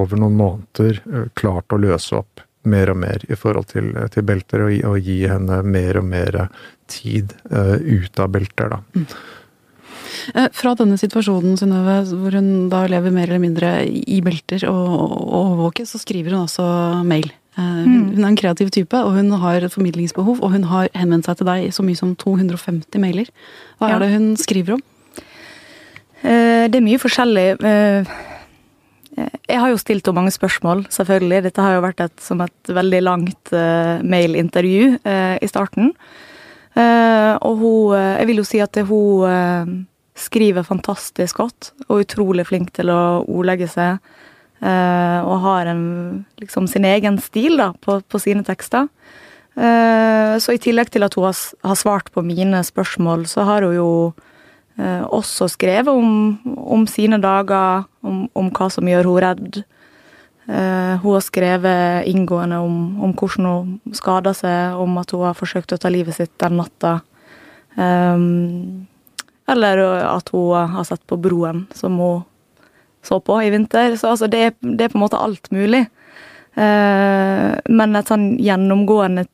over 0.00 0.18
noen 0.18 0.38
måneder 0.40 1.02
uh, 1.04 1.26
klart 1.38 1.74
å 1.74 1.80
løse 1.82 2.16
opp 2.16 2.42
mer 2.70 2.90
og 2.92 2.98
mer 3.00 3.22
i 3.28 3.36
forhold 3.38 3.70
til, 3.70 3.92
til 4.12 4.24
belter, 4.26 4.66
og, 4.66 4.72
og, 4.88 4.98
gi 5.04 5.20
henne 5.30 5.60
mer 5.62 6.00
og 6.00 6.08
mer 6.10 6.40
tid 6.90 7.36
uh, 7.52 7.76
ut 7.76 8.18
av 8.20 8.32
belter, 8.34 8.72
da. 8.74 8.80
Mm. 8.96 9.06
Eh, 10.34 10.48
fra 10.54 10.74
denne 10.78 10.98
situasjonen 11.00 11.58
Synnøve, 11.58 11.96
hvor 12.10 12.36
hun 12.36 12.68
da 12.72 12.84
lever 12.90 13.14
mer 13.14 13.28
eller 13.28 13.42
mindre 13.42 13.72
i 13.88 14.20
belter 14.24 14.66
og, 14.70 14.94
og 14.94 15.36
overvåkes, 15.40 15.94
så 15.94 16.00
skriver 16.02 16.36
hun 16.36 16.44
også 16.44 16.66
mail. 17.06 17.30
Eh, 17.58 17.82
mm. 17.86 18.14
Hun 18.14 18.24
er 18.24 18.30
en 18.30 18.40
kreativ 18.40 18.72
type, 18.74 18.96
og 18.96 19.16
hun 19.16 19.32
har 19.42 19.66
et 19.66 19.74
formidlingsbehov. 19.74 20.40
Og 20.40 20.54
hun 20.54 20.66
har 20.70 20.90
henvendt 20.96 21.28
seg 21.28 21.40
til 21.40 21.50
deg 21.50 21.70
så 21.74 21.86
mye 21.86 21.98
som 21.98 22.14
250 22.18 23.02
mailer. 23.02 23.30
Hva 23.78 23.94
er 23.94 24.04
det 24.04 24.12
hun 24.14 24.32
skriver 24.40 24.78
om? 24.78 24.84
Det 26.20 26.76
er 26.76 26.84
mye 26.84 27.00
forskjellig. 27.00 27.46
Jeg 29.48 29.60
har 29.62 29.70
jo 29.72 29.78
stilt 29.80 30.04
henne 30.04 30.18
mange 30.18 30.34
spørsmål, 30.34 30.82
selvfølgelig. 30.92 31.46
Dette 31.46 31.64
har 31.64 31.78
jo 31.78 31.84
vært 31.86 32.02
et, 32.04 32.18
som 32.20 32.42
et 32.44 32.72
veldig 32.76 33.00
langt 33.06 33.52
mailintervju 34.04 34.98
i 35.00 35.48
starten. 35.48 35.94
Eh, 36.78 37.34
og 37.42 37.56
hun 37.58 37.96
eh, 37.98 38.18
Jeg 38.20 38.26
vil 38.28 38.38
jo 38.38 38.46
si 38.46 38.60
at 38.62 38.76
hun 38.86 39.24
eh, 39.26 39.70
skriver 40.20 40.66
fantastisk 40.66 41.40
godt, 41.40 41.72
og 41.88 42.04
utrolig 42.04 42.46
flink 42.48 42.72
til 42.76 42.92
å 42.92 43.22
ordlegge 43.24 43.68
seg. 43.70 43.98
og 44.60 45.36
har 45.40 45.66
en, 45.70 46.26
liksom 46.36 46.66
sin 46.68 46.84
egen 46.84 47.16
stil 47.18 47.56
da, 47.56 47.70
på, 47.80 48.02
på 48.04 48.18
sine 48.20 48.44
tekster. 48.44 48.90
så 49.56 50.52
i 50.52 50.60
tillegg 50.60 50.90
til 50.92 51.02
at 51.02 51.14
hun 51.16 51.24
har, 51.24 51.38
har, 51.64 51.78
svart 51.80 52.12
på 52.12 52.20
mine 52.20 52.60
spørsmål, 52.60 53.24
så 53.26 53.46
har 53.48 53.64
hun 53.64 53.74
jo 53.74 53.88
også 55.08 55.48
skrevet 55.48 55.88
om, 55.88 56.36
om 56.60 56.84
sine 56.86 57.16
dager, 57.20 57.86
om, 58.04 58.28
om, 58.34 58.52
hva 58.52 58.68
som 58.68 58.84
gjør 58.84 59.08
hun 59.08 59.22
redd. 59.24 59.62
Hun 60.44 61.08
har 61.14 61.24
skrevet 61.24 62.12
inngående 62.12 62.60
om, 62.60 63.00
om 63.00 63.16
hvordan 63.16 63.48
hun 63.48 63.96
skada 63.96 64.36
seg, 64.36 64.76
om 64.76 65.00
at 65.00 65.16
hun 65.16 65.24
har 65.24 65.40
forsøkt 65.40 65.72
å 65.72 65.80
ta 65.80 65.88
livet 65.88 66.20
sitt 66.20 66.36
den 66.36 66.60
natta. 66.60 66.98
Um, 67.76 68.89
eller 69.52 69.82
at 70.06 70.30
hun 70.34 70.74
har 70.74 70.86
sett 70.88 71.02
på 71.10 71.18
Broen, 71.20 71.66
som 71.74 71.98
hun 72.00 72.22
så 73.02 73.20
på 73.20 73.42
i 73.42 73.50
vinter. 73.50 73.96
Så 73.96 74.12
altså, 74.12 74.28
det, 74.28 74.38
er, 74.38 74.54
det 74.60 74.84
er 74.84 74.92
på 74.92 74.98
en 74.98 75.06
måte 75.06 75.20
alt 75.20 75.50
mulig. 75.54 75.86
Uh, 76.58 77.56
men 77.70 77.96
et 77.96 78.10
sånn 78.10 78.34
gjennomgående 78.42 79.24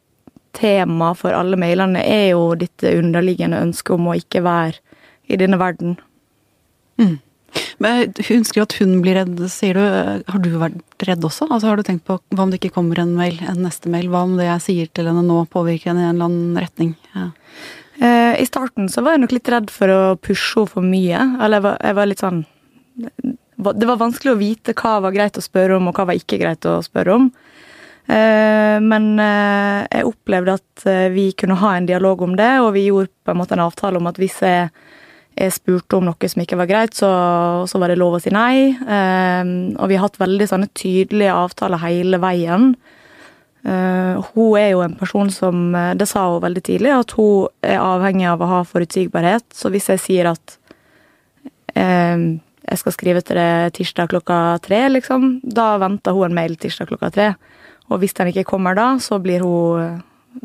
tema 0.57 1.13
for 1.17 1.37
alle 1.37 1.59
mailene 1.61 2.03
er 2.05 2.31
jo 2.31 2.51
dette 2.59 2.95
underliggende 2.97 3.61
ønsket 3.65 3.97
om 3.97 4.11
å 4.11 4.17
ikke 4.17 4.45
være 4.47 4.79
i 5.27 5.39
denne 5.41 5.59
verden. 5.61 5.97
Mm. 7.01 7.17
Men 7.83 8.13
hun 8.29 8.45
skriver 8.45 8.67
at 8.67 8.77
hun 8.81 8.99
blir 9.05 9.17
redd, 9.19 9.41
sier 9.53 9.79
du. 9.79 10.23
Har 10.29 10.43
du 10.45 10.51
vært 10.61 11.07
redd 11.09 11.25
også? 11.25 11.49
Altså 11.49 11.71
Har 11.71 11.81
du 11.81 11.87
tenkt 11.87 12.07
på 12.09 12.19
hva 12.21 12.45
om 12.45 12.53
det 12.53 12.61
ikke 12.61 12.75
kommer 12.77 13.01
en 13.01 13.15
mail, 13.17 13.39
en 13.45 13.63
neste 13.65 13.91
mail? 13.93 14.09
Hva 14.13 14.25
om 14.27 14.37
det 14.39 14.49
jeg 14.49 14.65
sier 14.67 14.93
til 14.93 15.09
henne 15.09 15.25
nå 15.25 15.43
påvirker 15.53 15.93
henne 15.93 16.05
i 16.05 16.09
en 16.09 16.15
eller 16.15 16.31
annen 16.31 16.61
retning? 16.61 16.95
Ja. 17.17 17.31
Eh, 17.99 18.41
I 18.43 18.47
starten 18.47 18.89
så 18.93 19.03
var 19.05 19.17
jeg 19.17 19.25
nok 19.25 19.35
litt 19.37 19.51
redd 19.53 19.71
for 19.73 19.93
å 19.93 20.01
pushe 20.21 20.61
henne 20.61 20.73
for 20.73 20.85
mye. 20.85 21.23
Eller 21.41 21.59
jeg 21.59 21.67
var, 21.67 21.79
jeg 21.81 21.99
var 21.99 22.11
litt 22.11 22.25
sånn 22.25 22.43
Det 23.57 23.89
var 23.89 24.01
vanskelig 24.01 24.33
å 24.35 24.41
vite 24.41 24.75
hva 24.77 24.99
var 25.05 25.15
greit 25.15 25.39
å 25.39 25.45
spørre 25.45 25.79
om, 25.79 25.89
og 25.89 25.97
hva 25.97 26.11
var 26.11 26.19
ikke 26.19 26.41
greit 26.41 26.67
å 26.69 26.79
spørre 26.85 27.17
om. 27.17 27.31
Eh, 28.07 28.77
men 28.85 29.09
eh, 29.23 29.87
jeg 29.89 30.11
opplevde 30.11 30.59
at 30.61 30.85
vi 31.15 31.31
kunne 31.39 31.57
ha 31.63 31.73
en 31.77 31.89
dialog 31.89 32.23
om 32.23 32.37
det, 32.39 32.53
og 32.63 32.75
vi 32.77 32.87
gjorde 32.91 33.11
på 33.25 33.33
en 33.33 33.41
måte 33.41 33.57
en 33.57 33.65
avtale 33.65 34.01
om 34.01 34.13
at 34.13 34.21
hvis 34.21 34.43
jeg 34.45 34.69
jeg 35.37 35.53
spurte 35.53 35.99
om 35.99 36.07
noe 36.07 36.29
som 36.33 36.41
ikke 36.41 36.57
var 36.57 36.65
greit, 36.65 36.95
så, 36.97 37.09
så 37.69 37.77
var 37.77 37.93
det 37.93 37.99
lov 38.01 38.15
å 38.17 38.21
si 38.25 38.31
nei. 38.33 38.71
Og 38.73 39.91
vi 39.91 39.99
har 39.99 40.07
hatt 40.07 40.17
veldig 40.17 40.47
sånne 40.49 40.71
tydelige 40.73 41.35
avtaler 41.37 41.83
hele 41.83 42.17
veien. 42.23 42.71
Uh, 43.67 44.23
hun 44.31 44.55
er 44.61 44.69
jo 44.71 44.83
en 44.85 44.95
person 44.95 45.31
som 45.33 45.73
Det 45.99 46.07
sa 46.07 46.29
hun 46.31 46.45
veldig 46.45 46.63
tidlig, 46.63 46.93
at 46.95 47.17
hun 47.19 47.49
er 47.67 47.83
avhengig 47.83 48.29
av 48.31 48.45
å 48.45 48.51
ha 48.51 48.61
forutsigbarhet. 48.67 49.47
Så 49.55 49.73
hvis 49.75 49.89
jeg 49.91 50.03
sier 50.05 50.31
at 50.31 50.59
um, 51.75 52.37
jeg 52.67 52.81
skal 52.83 52.95
skrive 52.95 53.23
til 53.27 53.39
deg 53.39 53.75
tirsdag 53.75 54.11
klokka 54.11 54.39
tre, 54.63 54.85
liksom, 54.91 55.37
da 55.43 55.77
venter 55.83 56.15
hun 56.15 56.31
en 56.31 56.39
mail 56.39 56.57
tirsdag 56.59 56.91
klokka 56.91 57.11
tre. 57.15 57.29
Og 57.91 58.03
hvis 58.03 58.17
den 58.19 58.33
ikke 58.33 58.47
kommer 58.49 58.75
da, 58.79 58.97
så 59.03 59.21
blir 59.23 59.45
hun, 59.47 60.01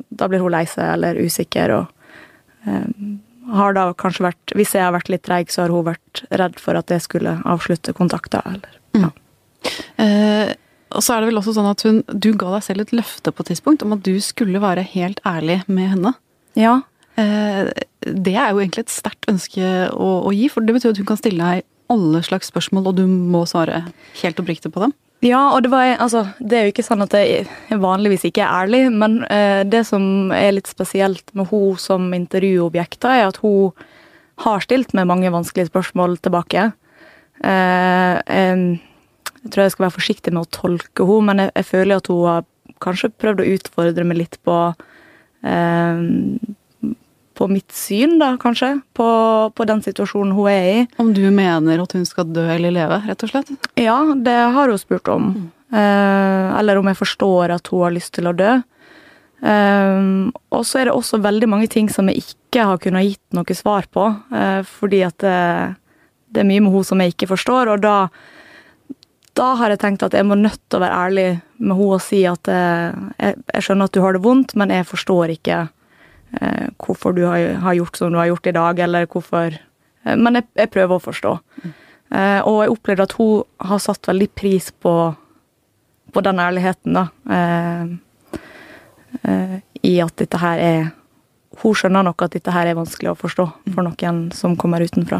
da 0.09 0.29
blir 0.29 0.43
hun 0.43 0.53
lei 0.53 0.67
seg 0.69 0.95
eller 0.97 1.17
usikker. 1.21 1.73
og 1.79 2.69
um, 2.69 3.19
har 3.51 3.73
da 3.75 3.87
kanskje 3.97 4.27
vært 4.29 4.53
Hvis 4.55 4.75
jeg 4.75 4.85
har 4.85 4.93
vært 4.95 5.09
litt 5.11 5.23
treig, 5.25 5.51
så 5.51 5.65
har 5.65 5.73
hun 5.73 5.87
vært 5.87 6.23
redd 6.29 6.59
for 6.61 6.77
at 6.77 6.91
jeg 6.93 7.03
skulle 7.07 7.39
avslutte 7.49 7.95
kontakta, 7.97 8.43
eller 8.45 8.77
ja. 8.97 9.09
Mm. 9.09 9.17
Eh, 10.03 10.51
og 10.91 11.03
så 11.03 11.15
er 11.15 11.23
det 11.23 11.31
vel 11.31 11.39
også 11.41 11.55
sånn 11.55 11.69
at 11.71 11.83
hun 11.87 11.99
Du 12.11 12.31
ga 12.39 12.53
deg 12.55 12.65
selv 12.65 12.85
et 12.85 12.95
løfte 12.95 13.33
på 13.33 13.43
et 13.43 13.51
tidspunkt 13.53 13.83
om 13.85 13.95
at 13.95 14.03
du 14.05 14.13
skulle 14.23 14.61
være 14.63 14.85
helt 14.93 15.21
ærlig 15.27 15.61
med 15.67 15.93
henne. 15.95 16.13
Ja. 16.59 16.81
Eh, 17.19 17.69
det 18.01 18.33
er 18.35 18.51
jo 18.51 18.61
egentlig 18.61 18.85
et 18.85 18.93
sterkt 18.93 19.29
ønske 19.31 19.61
å, 19.91 20.09
å, 20.25 20.33
gi, 20.35 20.49
for 20.51 20.65
det 20.65 20.75
betyr 20.75 20.93
at 20.93 21.01
hun 21.01 21.09
kan 21.11 21.19
stille 21.19 21.53
deg 21.53 21.67
alle 21.91 22.21
slags 22.23 22.51
spørsmål, 22.51 22.89
og 22.91 22.99
du 22.99 23.05
må 23.07 23.43
svare 23.49 23.83
helt 24.21 24.39
oppriktig 24.39 24.71
på 24.71 24.85
dem. 24.85 24.93
Ja, 25.21 25.51
og 25.53 25.61
det, 25.61 25.69
var, 25.69 25.85
altså, 26.01 26.23
det 26.39 26.57
er 26.57 26.63
jo 26.65 26.71
ikke 26.71 26.85
sånn 26.87 27.03
at 27.05 27.13
jeg 27.13 27.45
vanligvis 27.83 28.23
ikke 28.25 28.41
er 28.41 28.63
ærlig, 28.63 28.85
men 28.89 29.19
eh, 29.29 29.61
det 29.69 29.83
som 29.89 30.31
er 30.33 30.55
litt 30.55 30.71
spesielt 30.71 31.27
med 31.37 31.51
hun 31.51 31.75
som 31.77 32.07
intervjuobjekt, 32.17 33.05
er 33.05 33.27
at 33.27 33.41
hun 33.43 33.75
har 34.41 34.63
stilt 34.65 34.95
med 34.97 35.11
mange 35.11 35.29
vanskelige 35.29 35.69
spørsmål 35.69 36.17
tilbake. 36.25 36.71
Eh, 37.45 38.15
jeg 39.41 39.53
tror 39.53 39.65
jeg 39.65 39.73
skal 39.75 39.87
være 39.87 39.97
forsiktig 39.97 40.33
med 40.33 40.45
å 40.45 40.51
tolke 40.53 41.05
henne, 41.07 41.27
men 41.29 41.43
jeg, 41.45 41.53
jeg 41.57 41.69
føler 41.71 42.01
at 42.01 42.09
hun 42.11 42.25
har 42.29 42.47
kanskje 42.81 43.11
prøvd 43.21 43.43
å 43.43 43.51
utfordre 43.55 44.07
meg 44.07 44.19
litt 44.23 44.39
på 44.45 44.57
eh, 45.45 46.01
på 47.41 47.47
mitt 47.49 47.71
syn, 47.73 48.19
da, 48.21 48.35
kanskje, 48.41 48.75
på, 48.97 49.07
på, 49.55 49.65
den 49.65 49.81
situasjonen 49.81 50.35
hun 50.37 50.49
er 50.51 50.67
i. 50.69 50.81
Om 51.01 51.09
du 51.15 51.23
mener 51.33 51.81
at 51.81 51.95
hun 51.97 52.03
skal 52.05 52.27
dø 52.29 52.43
eller 52.53 52.73
leve, 52.75 52.99
rett 53.07 53.25
og 53.25 53.31
slett? 53.31 53.49
Ja, 53.79 53.97
det 54.13 54.35
har 54.55 54.69
hun 54.69 54.81
spurt 54.81 55.09
om. 55.09 55.31
Mm. 55.33 55.47
Eh, 55.71 56.59
eller 56.59 56.77
om 56.77 56.91
jeg 56.91 56.99
forstår 56.99 57.55
at 57.55 57.71
hun 57.71 57.85
har 57.87 57.95
lyst 57.95 58.13
til 58.17 58.29
å 58.29 58.35
dø. 58.37 58.51
Eh, 59.41 60.03
og 60.53 60.67
så 60.67 60.81
er 60.81 60.89
det 60.89 60.95
også 60.97 61.21
veldig 61.23 61.49
mange 61.49 61.71
ting 61.71 61.89
som 61.89 62.11
jeg 62.11 62.21
ikke 62.25 62.67
har 62.69 62.81
kunnet 62.83 63.09
gitt 63.09 63.37
noe 63.37 63.57
svar 63.57 63.89
på, 63.89 64.11
eh, 64.35 64.61
fordi 64.67 65.01
at 65.07 65.17
det, 65.23 65.39
det, 66.29 66.43
er 66.43 66.49
mye 66.51 66.67
med 66.67 66.75
hun 66.75 66.85
som 66.85 67.01
jeg 67.01 67.15
ikke 67.15 67.31
forstår, 67.33 67.73
og 67.73 67.81
da 67.87 67.95
da 69.37 69.53
har 69.59 69.71
jeg 69.71 69.79
tenkt 69.81 70.03
at 70.03 70.15
jeg 70.15 70.27
må 70.27 70.35
nødt 70.35 70.59
til 70.67 70.79
å 70.79 70.83
være 70.83 71.03
ærlig 71.07 71.27
med 71.61 71.77
henne 71.77 71.95
og 71.95 72.03
si 72.03 72.23
at 72.27 72.49
eh, 72.51 72.97
jeg, 73.21 73.37
jeg 73.53 73.65
skjønner 73.65 73.87
at 73.87 73.95
du 73.95 74.01
har 74.03 74.17
det 74.17 74.23
vondt, 74.25 74.55
men 74.59 74.73
jeg 74.73 74.87
forstår 74.89 75.35
ikke 75.37 75.59
eh, 76.39 76.67
hvorfor 76.81 77.15
du 77.15 77.23
har, 77.27 77.45
har, 77.63 77.77
gjort 77.77 77.99
som 77.99 78.11
du 78.11 78.19
har 78.19 78.31
gjort 78.31 78.51
i 78.51 78.55
dag, 78.57 78.83
eller 78.87 79.07
hvorfor 79.07 79.55
eh, 79.55 80.15
Men 80.17 80.41
jeg, 80.41 80.47
jeg, 80.59 80.71
prøver 80.73 80.97
å 80.97 81.05
forstå. 81.05 81.33
Mm. 81.63 81.73
Eh, 82.11 82.39
og 82.43 82.61
jeg 82.63 82.75
opplevde 82.75 83.07
at 83.07 83.17
hun 83.19 83.67
har 83.71 83.83
satt 83.83 84.11
veldig 84.11 84.29
pris 84.35 84.71
på, 84.83 84.95
på 86.11 86.23
den 86.27 86.43
ærligheten, 86.43 86.97
da. 86.99 87.07
Eh, 87.37 88.39
eh, 89.31 89.59
I 89.87 89.93
at 90.03 90.17
dette 90.19 90.41
her 90.41 90.59
er 90.61 90.89
Hun 91.61 91.75
skjønner 91.75 92.05
nok 92.07 92.21
at 92.23 92.31
dette 92.31 92.51
her 92.55 92.65
er 92.65 92.77
vanskelig 92.77 93.09
å 93.11 93.19
forstå 93.19 93.43
for 93.73 93.83
noen 93.83 94.21
som 94.33 94.53
kommer 94.57 94.81
utenfra. 94.81 95.19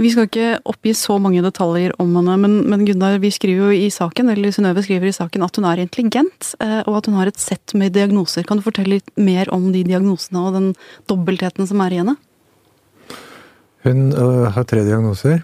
Vi 0.00 0.10
skal 0.12 0.28
ikke 0.28 0.60
oppgi 0.70 0.94
så 0.96 1.18
mange 1.22 1.42
detaljer 1.44 1.94
om 2.02 2.14
henne, 2.18 2.36
men, 2.42 2.56
men 2.70 2.84
Gunnar, 2.88 3.18
vi 3.22 3.32
skriver 3.34 3.70
jo 3.70 3.76
i 3.86 3.90
saken, 3.92 4.32
eller 4.32 4.54
Synnøve 4.54 4.84
skriver 4.86 5.10
i 5.10 5.16
saken 5.16 5.44
at 5.46 5.60
hun 5.60 5.68
er 5.68 5.82
intelligent, 5.82 6.54
eh, 6.62 6.80
og 6.86 7.00
at 7.00 7.10
hun 7.10 7.18
har 7.20 7.30
et 7.30 7.40
sett 7.40 7.74
med 7.78 7.94
diagnoser. 7.96 8.46
Kan 8.48 8.60
du 8.60 8.66
fortelle 8.66 8.98
litt 8.98 9.12
mer 9.20 9.50
om 9.54 9.70
de 9.74 9.84
diagnosene 9.86 10.42
og 10.42 10.56
den 10.56 10.72
dobbeltheten 11.10 11.68
som 11.70 11.82
er 11.84 11.94
i 11.94 12.02
henne? 12.02 12.16
Hun 13.86 14.10
uh, 14.12 14.50
har 14.52 14.66
tre 14.68 14.84
diagnoser. 14.84 15.40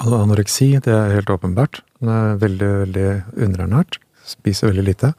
Anoreksi, 0.00 0.74
det 0.84 0.92
er 0.92 1.14
helt 1.16 1.32
åpenbart. 1.32 1.82
Hun 2.00 2.10
er 2.12 2.40
veldig, 2.40 2.70
veldig 2.84 3.08
underernært. 3.46 4.00
Spiser 4.28 4.70
veldig 4.70 4.84
lite. 4.88 5.12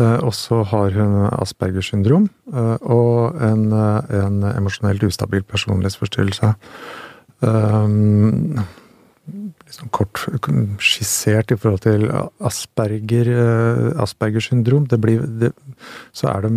Eh, 0.00 0.18
og 0.24 0.34
så 0.36 0.62
har 0.70 0.94
hun 0.96 1.16
Aspergers 1.36 1.90
syndrom 1.92 2.28
eh, 2.52 2.76
og 2.80 3.40
en, 3.44 3.68
eh, 3.74 4.18
en 4.24 4.42
emosjonelt 4.54 5.04
ustabil 5.08 5.44
personlighetsforstyrrelse. 5.44 6.54
Liksom 9.70 9.90
kort 9.94 10.18
skissert 10.82 11.52
i 11.54 11.56
forhold 11.56 11.84
til 11.84 12.08
Asperger, 12.44 13.30
Aspergers 14.02 14.48
syndrom. 14.50 14.88
Det 14.90 14.98
blir, 15.00 15.22
det, 15.40 15.52
så 16.12 16.26
er 16.32 16.44
det 16.44 16.50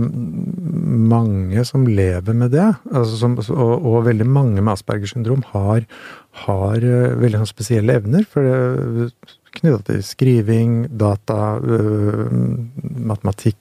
mange 1.14 1.64
som 1.70 1.86
lever 1.88 2.36
med 2.36 2.52
det. 2.58 2.66
Altså 2.90 3.20
som, 3.22 3.38
og, 3.38 3.76
og, 3.78 4.02
veldig 4.10 4.28
mange 4.28 4.60
med 4.60 4.74
Aspergers 4.74 5.14
syndrom 5.14 5.46
har, 5.54 5.86
har 6.48 6.90
veldig 7.22 7.44
sånn 7.44 7.54
spesielle 7.54 8.00
evner. 8.02 8.26
For 8.28 8.50
det, 8.50 9.12
knytta 9.60 9.94
til 9.94 10.04
skriving, 10.06 10.88
data, 11.00 11.58
øh, 11.60 12.32
matematikk 12.82 13.60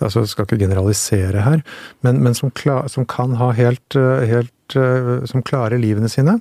altså 0.00 0.20
jeg 0.20 0.28
Skal 0.28 0.44
ikke 0.44 0.64
generalisere 0.64 1.42
her, 1.42 1.60
men, 2.02 2.22
men 2.22 2.34
som, 2.34 2.50
klar, 2.50 2.88
som, 2.88 3.06
kan 3.06 3.34
ha 3.40 3.50
helt, 3.50 3.96
øh, 3.96 4.22
helt 4.28 4.76
øh, 4.76 5.26
Som 5.26 5.42
klarer 5.42 5.78
livene 5.78 6.08
sine. 6.08 6.40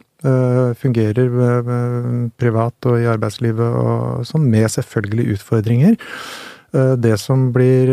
Fungerer 0.80 2.30
privat 2.40 2.86
og 2.88 3.02
i 3.02 3.08
arbeidslivet 3.12 3.76
og 3.76 4.24
sånn, 4.26 4.46
med 4.48 4.70
selvfølgelig 4.72 5.34
utfordringer. 5.36 5.98
Det 6.72 7.18
som 7.20 7.50
blir 7.52 7.92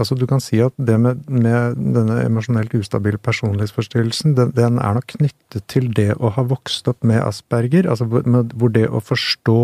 Altså, 0.00 0.16
du 0.16 0.24
kan 0.24 0.40
si 0.40 0.56
at 0.64 0.72
det 0.80 0.94
med, 1.00 1.26
med 1.28 1.76
denne 1.76 2.22
emosjonelt 2.24 2.72
ustabile 2.78 3.20
personlighetsforstyrrelsen, 3.20 4.32
den, 4.38 4.54
den, 4.56 4.78
er 4.80 4.96
nok 4.96 5.10
knyttet 5.18 5.66
til 5.68 5.90
det 5.92 6.14
å 6.16 6.30
ha 6.32 6.44
vokst 6.48 6.88
opp 6.88 7.04
med 7.04 7.20
asperger. 7.20 7.90
Altså 7.92 8.08
med, 8.08 8.54
hvor 8.56 8.72
det 8.72 8.86
å 8.88 9.02
forstå 9.04 9.58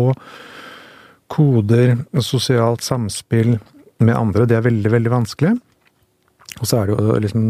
koder, 1.33 1.95
sosialt 2.21 2.85
samspill 2.85 3.55
med 4.05 4.15
andre, 4.15 4.45
det 4.49 4.59
er 4.59 4.69
veldig, 4.69 4.93
veldig 4.93 5.15
vanskelig. 5.15 5.55
Og 6.59 6.67
så 6.67 6.79
er 6.79 6.89
det 6.89 6.95
jo 6.97 7.17
liksom 7.23 7.43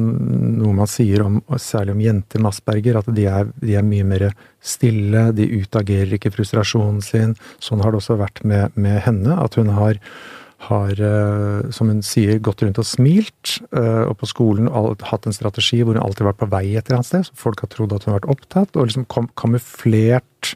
noe 0.59 0.74
man 0.79 0.89
sier 0.89 1.24
om, 1.25 1.39
særlig 1.59 1.95
om 1.95 2.01
jenter 2.03 2.41
med 2.41 2.51
asperger, 2.51 3.00
at 3.00 3.07
de 3.15 3.25
er, 3.31 3.48
de 3.59 3.75
er 3.79 3.86
mye 3.86 4.07
mer 4.07 4.25
stille, 4.62 5.29
de 5.36 5.48
utagerer 5.63 6.15
ikke 6.17 6.31
frustrasjonen 6.36 7.00
sin. 7.03 7.36
Sånn 7.63 7.81
har 7.83 7.91
det 7.91 8.03
også 8.03 8.19
vært 8.19 8.43
med, 8.48 8.75
med 8.79 9.00
henne, 9.05 9.39
at 9.39 9.57
hun 9.59 9.71
har 9.75 10.00
har, 10.68 10.92
eh, 10.92 11.72
som 11.72 11.88
hun 11.88 12.01
sier, 12.04 12.39
gått 12.44 12.63
rundt 12.63 12.80
og 12.82 12.88
smilt. 12.88 13.60
Eh, 13.72 14.04
og 14.10 14.18
på 14.20 14.28
skolen 14.28 14.68
hatt 14.68 15.28
en 15.28 15.36
strategi 15.36 15.82
hvor 15.84 15.96
hun 15.96 16.04
alltid 16.04 16.25
har 16.25 16.34
vært 16.34 16.44
på 16.44 16.51
vei 16.51 16.66
et 16.75 16.89
eller 16.89 17.00
annet 17.00 17.10
sted. 17.10 17.28
Så 17.30 17.39
folk 17.39 17.63
har 17.63 17.72
trodd 17.72 17.96
at 17.96 18.04
hun 18.04 18.13
har 18.13 18.20
vært 18.20 18.34
opptatt, 18.36 18.75
og 18.75 18.89
liksom 18.89 19.08
kamuflert 19.39 20.56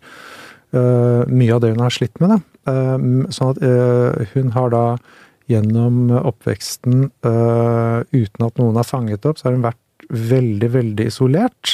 uh, 0.73 1.23
mye 1.29 1.53
av 1.53 1.61
det 1.63 1.73
hun 1.75 1.83
har 1.85 1.93
slitt 1.93 2.19
med. 2.19 2.33
Da. 2.33 2.39
Uh, 2.67 3.29
sånn 3.31 3.53
at 3.53 3.61
uh, 3.63 4.33
hun 4.33 4.51
har 4.55 4.73
da 4.73 4.85
gjennom 5.51 6.07
oppveksten, 6.15 7.09
uten 7.19 8.45
at 8.45 8.59
noen 8.61 8.77
har 8.79 8.87
fanget 8.87 9.25
opp, 9.27 9.37
så 9.37 9.49
har 9.49 9.57
hun 9.57 9.65
vært 9.65 10.05
veldig, 10.07 10.69
veldig 10.71 11.07
isolert. 11.11 11.73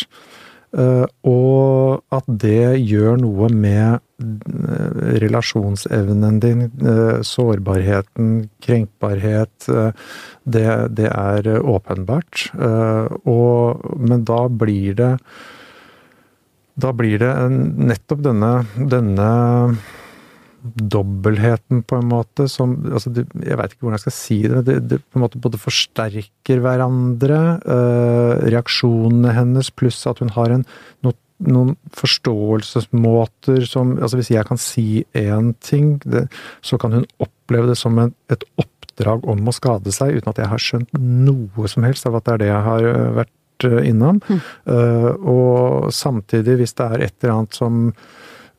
Uh, 0.70 1.10
og 1.26 2.04
at 2.14 2.28
det 2.30 2.78
gjør 2.86 3.18
noe 3.18 3.48
med 3.50 3.98
uh, 4.22 5.00
relasjonsevnen 5.24 6.38
din, 6.44 6.68
uh, 6.84 7.26
sårbarheten, 7.26 8.50
krenkbarhet. 8.62 9.70
Det, 10.46 10.68
det, 10.98 11.10
er 11.10 11.50
åpenbart. 11.58 12.50
Og, 13.26 13.88
men 13.98 14.24
da 14.26 14.44
blir 14.50 14.98
det 14.98 15.14
Da 16.80 16.94
blir 16.96 17.20
det 17.20 17.34
nettopp 17.52 18.22
denne, 18.24 18.52
denne 18.78 19.30
dobbeltheten, 20.62 21.84
på 21.88 22.00
en 22.00 22.10
måte, 22.10 22.48
som 22.51 22.75
altså, 22.89 23.12
Jeg 23.16 23.58
veit 23.60 23.74
ikke 23.74 23.86
hvordan 23.86 23.98
jeg 23.98 24.06
skal 24.06 24.16
si 24.16 24.39
det. 24.44 24.63
Det, 24.68 24.78
det 24.92 25.00
på 25.01 25.20
en 25.20 25.25
måte 25.25 25.42
både 25.42 25.62
forsterker 25.62 26.62
hverandre. 26.63 27.39
Øh, 27.63 28.34
reaksjonene 28.51 29.34
hennes, 29.36 29.72
pluss 29.72 30.06
at 30.10 30.22
hun 30.24 30.34
har 30.36 30.56
en, 30.56 30.66
no, 31.06 31.13
noen 31.48 31.75
forståelsesmåter 31.96 33.63
som 33.70 33.96
altså 33.98 34.20
Hvis 34.20 34.34
jeg 34.34 34.48
kan 34.50 34.60
si 34.60 35.06
én 35.16 35.54
ting, 35.63 35.98
det, 36.04 36.28
så 36.62 36.78
kan 36.78 36.98
hun 36.98 37.08
oppleve 37.24 37.72
det 37.72 37.78
som 37.80 37.98
en, 38.00 38.13
et 38.32 38.44
oppdrag 38.60 39.28
om 39.30 39.48
å 39.48 39.56
skade 39.56 39.94
seg, 39.96 40.20
uten 40.20 40.34
at 40.34 40.42
jeg 40.44 40.51
har 40.51 40.63
skjønt 40.63 40.96
noe 41.00 41.72
som 41.72 41.88
helst 41.88 42.08
av 42.10 42.20
at 42.20 42.28
det 42.28 42.36
er 42.36 42.44
det 42.44 42.51
jeg 42.51 42.66
har 42.68 42.89
øh, 42.92 43.04
vært 43.22 43.70
øh, 43.70 43.82
innom. 43.88 44.24
Mm. 44.28 44.42
Uh, 44.68 45.12
og 45.32 45.94
samtidig, 45.96 46.60
hvis 46.60 46.75
det 46.75 46.89
er 46.89 47.08
et 47.08 47.16
eller 47.24 47.38
annet 47.38 47.60
som 47.60 47.94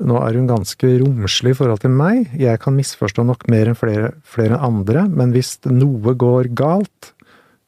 nå 0.01 0.17
er 0.25 0.37
hun 0.39 0.49
ganske 0.49 0.91
romslig 1.03 1.53
i 1.55 1.59
forhold 1.59 1.83
til 1.83 1.93
meg. 1.93 2.31
Jeg 2.41 2.61
kan 2.63 2.77
misforstå 2.77 3.25
nok 3.29 3.47
mer 3.53 3.71
enn 3.71 3.79
flere, 3.79 4.13
flere 4.25 4.59
andre, 4.63 5.05
men 5.09 5.35
hvis 5.35 5.59
noe 5.69 6.15
går 6.19 6.53
galt, 6.57 7.13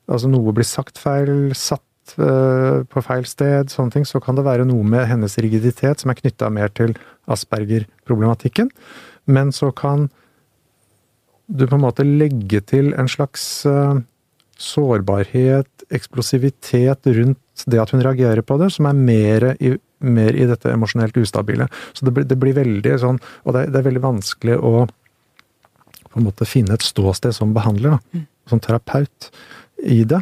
altså 0.08 0.30
noe 0.32 0.54
blir 0.56 0.66
sagt 0.66 1.00
feil, 1.00 1.52
satt 1.56 2.16
øh, 2.16 2.82
på 2.88 3.04
feil 3.04 3.28
sted, 3.28 3.72
sånne 3.72 3.96
ting, 3.96 4.08
så 4.08 4.20
kan 4.22 4.38
det 4.38 4.46
være 4.48 4.66
noe 4.68 4.86
med 4.86 5.06
hennes 5.10 5.36
rigiditet 5.44 6.02
som 6.02 6.12
er 6.12 6.20
knytta 6.22 6.48
mer 6.52 6.72
til 6.72 6.96
Asperger-problematikken. 7.30 8.72
Men 9.28 9.52
så 9.54 9.70
kan 9.76 10.08
du 11.52 11.66
på 11.66 11.76
en 11.76 11.84
måte 11.84 12.06
legge 12.06 12.62
til 12.64 12.94
en 12.96 13.12
slags 13.12 13.66
øh, 13.68 14.00
sårbarhet, 14.56 15.68
eksplosivitet 15.92 17.12
rundt 17.12 17.38
det 17.68 17.80
at 17.82 17.92
hun 17.92 18.02
reagerer 18.02 18.40
på 18.46 18.56
det, 18.60 18.72
som 18.72 18.88
er 18.88 18.96
mer 18.96 19.52
i 19.60 19.76
mer 20.02 20.36
i 20.36 20.48
dette 20.48 20.72
emosjonelt 20.72 21.16
ustabile. 21.20 21.68
Så 21.92 22.06
det 22.06 22.14
blir, 22.16 22.26
det 22.28 22.38
blir 22.40 22.56
veldig 22.56 22.98
sånn 23.02 23.20
Og 23.46 23.54
det, 23.54 23.68
det, 23.72 23.80
er 23.80 23.88
veldig 23.88 24.04
vanskelig 24.04 24.58
å 24.58 24.86
på 26.12 26.20
en 26.20 26.26
måte 26.26 26.44
finne 26.48 26.76
et 26.76 26.84
ståsted 26.84 27.32
som 27.32 27.54
behandler, 27.56 27.96
da, 27.96 28.18
mm. 28.20 28.26
som 28.50 28.60
terapeut, 28.60 29.30
i 29.82 30.02
det. 30.04 30.20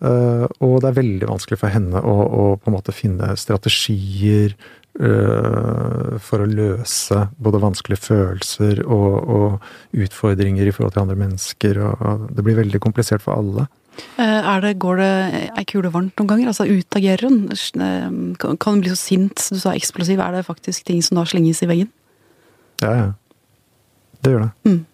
Uh, 0.00 0.44
og 0.64 0.80
det 0.82 0.90
er 0.90 0.98
veldig 0.98 1.28
vanskelig 1.28 1.58
for 1.60 1.72
henne 1.72 2.00
å, 2.00 2.16
å 2.24 2.42
på 2.60 2.68
en 2.68 2.74
måte 2.74 2.92
finne 2.92 3.30
strategier 3.40 4.52
uh, 5.00 6.16
for 6.20 6.42
å 6.42 6.48
løse 6.50 7.22
både 7.36 7.62
vanskelige 7.62 8.04
følelser 8.04 8.82
og, 8.84 9.14
og 9.36 10.00
utfordringer 10.06 10.68
i 10.68 10.74
forhold 10.74 10.96
til 10.96 11.04
andre 11.04 11.20
mennesker. 11.20 11.80
Og, 11.84 12.00
og 12.00 12.26
det 12.36 12.44
blir 12.44 12.60
veldig 12.60 12.82
komplisert 12.84 13.24
for 13.24 13.36
alle. 13.40 13.68
Eh, 14.16 14.48
er 14.54 14.64
det, 14.64 14.78
går 14.80 15.00
det 15.00 15.12
ei 15.60 15.64
kule 15.68 15.92
varmt 15.92 16.16
noen 16.18 16.30
ganger? 16.30 16.50
Altså 16.52 16.66
utagerer 16.68 17.28
hun? 17.28 17.46
Eh, 17.52 18.08
kan 18.40 18.72
hun 18.72 18.82
bli 18.84 18.92
så 18.92 18.98
sint? 19.00 19.46
Du 19.52 19.60
sa 19.60 19.74
eksplosiv. 19.76 20.20
Er 20.20 20.38
det 20.38 20.46
faktisk 20.48 20.86
ting 20.88 21.02
som 21.04 21.20
da 21.20 21.26
slenges 21.28 21.62
i 21.64 21.70
veggen? 21.70 21.92
Ja, 22.82 22.92
ja. 22.96 23.08
Det 24.24 24.32
gjør 24.32 24.46
det. 24.46 24.52
Mm. 24.66 24.84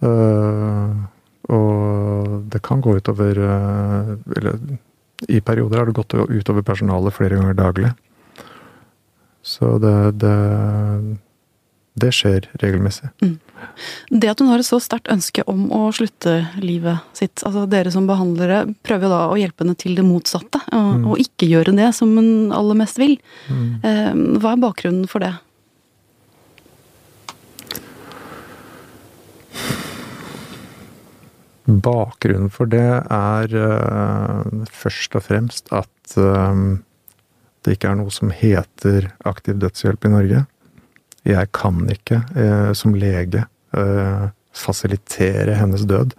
Uh, 0.00 1.00
og 1.52 2.46
det 2.48 2.62
kan 2.64 2.80
gå 2.80 2.94
utover 2.96 3.36
uh, 3.36 4.14
Eller 4.32 4.56
i 5.28 5.42
perioder 5.44 5.76
har 5.76 5.90
det 5.90 5.92
gått 5.98 6.14
utover 6.16 6.64
personalet 6.64 7.12
flere 7.12 7.36
ganger 7.36 7.58
daglig. 7.58 7.90
Så 9.44 9.76
det, 9.82 10.20
det, 10.22 10.36
det 12.00 12.12
skjer 12.16 12.48
regelmessig. 12.62 13.10
Mm. 13.20 13.36
Det 14.10 14.30
at 14.30 14.40
hun 14.42 14.50
har 14.50 14.62
et 14.62 14.66
så 14.66 14.80
sterkt 14.82 15.10
ønske 15.12 15.44
om 15.50 15.68
å 15.74 15.82
slutte 15.94 16.36
livet 16.62 17.04
sitt, 17.16 17.42
altså 17.46 17.66
dere 17.70 17.92
som 17.94 18.08
behandlere 18.08 18.64
prøver 18.86 19.12
da 19.12 19.20
å 19.30 19.38
hjelpe 19.40 19.64
henne 19.64 19.78
til 19.78 19.96
det 19.98 20.06
motsatte, 20.06 20.62
og, 20.70 20.90
mm. 21.00 21.06
og 21.10 21.22
ikke 21.22 21.50
gjøre 21.50 21.76
det 21.76 21.92
som 21.96 22.12
hun 22.16 22.50
aller 22.56 22.80
mest 22.82 23.00
vil. 23.00 23.16
Mm. 23.48 23.70
Eh, 23.86 24.10
hva 24.42 24.54
er 24.54 24.66
bakgrunnen 24.66 25.06
for 25.10 25.24
det? 25.24 25.34
Bakgrunnen 31.70 32.50
for 32.50 32.70
det 32.70 32.86
er 33.14 33.52
uh, 33.54 34.64
først 34.74 35.14
og 35.14 35.26
fremst 35.26 35.70
at 35.70 36.16
uh, 36.18 36.78
det 37.64 37.76
ikke 37.76 37.92
er 37.92 38.00
noe 38.00 38.12
som 38.14 38.32
heter 38.34 39.12
aktiv 39.28 39.60
dødshjelp 39.60 40.08
i 40.08 40.12
Norge. 40.14 40.42
Jeg 41.28 41.50
kan 41.56 41.84
ikke 41.92 42.22
eh, 42.38 42.70
som 42.76 42.94
lege 42.96 43.44
eh, 43.76 44.26
fasilitere 44.56 45.56
hennes 45.58 45.84
død. 45.88 46.14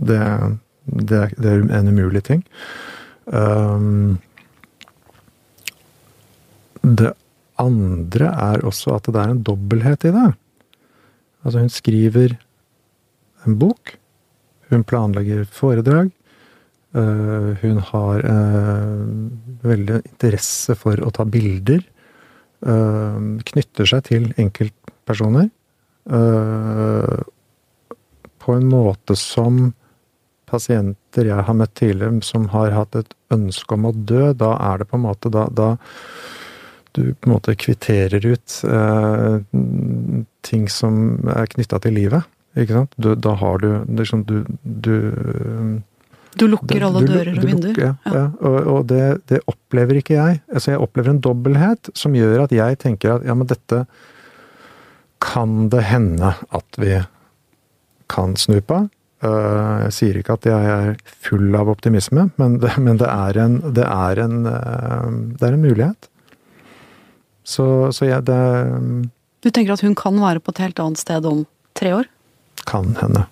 Det, 0.00 0.20
det, 0.84 1.22
det, 1.36 1.50
er 1.50 1.64
en 1.76 1.90
umulig 1.92 2.22
ting. 2.26 2.44
Um, 3.26 4.18
det 6.80 7.12
andre 7.60 8.30
er 8.32 8.64
også 8.64 8.96
at 8.96 9.10
det 9.12 9.20
er 9.20 9.34
en 9.34 9.42
dobbelthet 9.44 10.08
i 10.08 10.14
det. 10.16 10.30
Altså, 11.44 11.60
hun 11.60 11.72
skriver 11.72 12.38
en 13.46 13.58
bok. 13.60 13.96
Hun 14.70 14.84
planlegger 14.84 15.44
foredrag. 15.52 16.10
Uh, 16.96 17.54
hun 17.60 17.78
har 17.92 18.24
uh, 18.24 19.04
veldig 19.62 20.00
interesse 20.00 20.74
for 20.78 20.98
å 21.04 21.12
ta 21.14 21.28
bilder. 21.28 21.84
Eh, 22.60 23.20
knytter 23.48 23.88
seg 23.88 24.02
til 24.10 24.26
enkeltpersoner 24.36 25.46
eh, 26.12 27.20
på 28.40 28.56
en 28.56 28.66
måte 28.68 29.16
som 29.16 29.70
pasienter 30.50 31.30
jeg 31.30 31.46
har 31.46 31.56
møtt 31.56 31.72
tidligere 31.80 32.20
som 32.26 32.50
har 32.52 32.74
hatt 32.76 32.98
et 33.00 33.16
ønske 33.32 33.78
om 33.78 33.88
å 33.88 33.94
dø, 33.94 34.34
da 34.36 34.52
er 34.58 34.82
det 34.82 34.90
på 34.90 34.98
en 34.98 35.06
måte 35.06 35.32
da, 35.32 35.46
da 35.48 35.70
du 36.98 37.14
på 37.14 37.30
en 37.30 37.32
måte 37.32 37.56
kvitterer 37.56 38.28
ut 38.28 38.60
eh, 38.68 39.40
ting 40.44 40.68
som 40.68 41.30
er 41.32 41.48
knytta 41.54 41.80
til 41.80 41.96
livet. 41.96 42.28
Ikke 42.58 42.76
sant? 42.76 42.96
Du, 43.00 43.14
da 43.14 43.36
har 43.40 43.62
du 43.62 43.70
liksom 43.96 44.26
du, 44.28 44.42
du 44.60 44.96
du 46.38 46.46
lukker 46.46 46.84
alle 46.86 47.02
dører 47.08 47.32
og 47.34 47.46
vinduer? 47.46 47.78
Ja. 47.80 47.90
ja. 48.06 48.24
Og, 48.38 48.58
og 48.70 48.86
det, 48.90 49.04
det, 49.30 49.40
opplever 49.50 49.98
ikke 49.98 50.14
jeg. 50.14 50.40
Altså 50.52 50.74
jeg 50.74 50.82
opplever 50.84 51.14
en 51.14 51.22
dobbelthet 51.24 51.90
som 51.98 52.14
gjør 52.14 52.44
at 52.44 52.54
jeg 52.54 52.78
tenker 52.82 53.16
at 53.16 53.26
ja, 53.26 53.34
men 53.34 53.50
dette 53.50 53.82
kan 55.20 55.68
det 55.72 55.82
hende 55.90 56.32
at 56.54 56.80
vi 56.80 56.94
kan 58.10 58.36
snu 58.40 58.60
på. 58.64 58.84
Uh, 59.20 59.84
jeg 59.84 59.92
sier 59.92 60.20
ikke 60.20 60.38
at 60.38 60.46
jeg 60.48 60.68
er 60.72 60.94
full 61.26 61.50
av 61.58 61.68
optimisme, 61.68 62.30
men 62.40 62.56
det, 62.62 62.72
men 62.80 63.00
det, 63.02 63.08
er, 63.10 63.40
en, 63.42 63.58
det, 63.76 63.84
er, 63.84 64.22
en, 64.24 64.38
uh, 64.48 65.10
det 65.36 65.44
er 65.50 65.56
en 65.56 65.66
mulighet. 65.66 66.08
Så, 67.44 67.66
så 67.96 68.06
jeg 68.06 68.24
det 68.28 68.40
Du 69.42 69.48
tenker 69.50 69.74
at 69.74 69.82
hun 69.82 69.96
kan 69.98 70.16
være 70.20 70.40
på 70.44 70.54
et 70.54 70.62
helt 70.62 70.80
annet 70.80 71.00
sted 71.00 71.26
om 71.26 71.42
tre 71.76 71.92
år? 71.96 72.08
Kan 72.68 72.94
hende. 73.00 73.26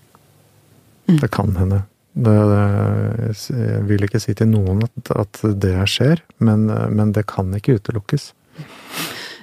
Mm. 1.09 1.19
Det 1.23 1.31
kan 1.33 1.55
hende. 1.57 1.83
Det, 2.19 2.35
det, 2.51 3.37
jeg 3.53 3.85
vil 3.87 4.07
ikke 4.09 4.21
si 4.23 4.35
til 4.35 4.51
noen 4.51 4.83
at, 4.83 5.13
at 5.15 5.41
det 5.63 5.77
skjer, 5.87 6.25
men, 6.43 6.67
men, 6.67 7.13
det 7.15 7.29
kan 7.31 7.53
ikke 7.55 7.77
utelukkes. 7.79 8.33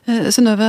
Eh, 0.05 0.27
Synnøve, 0.29 0.67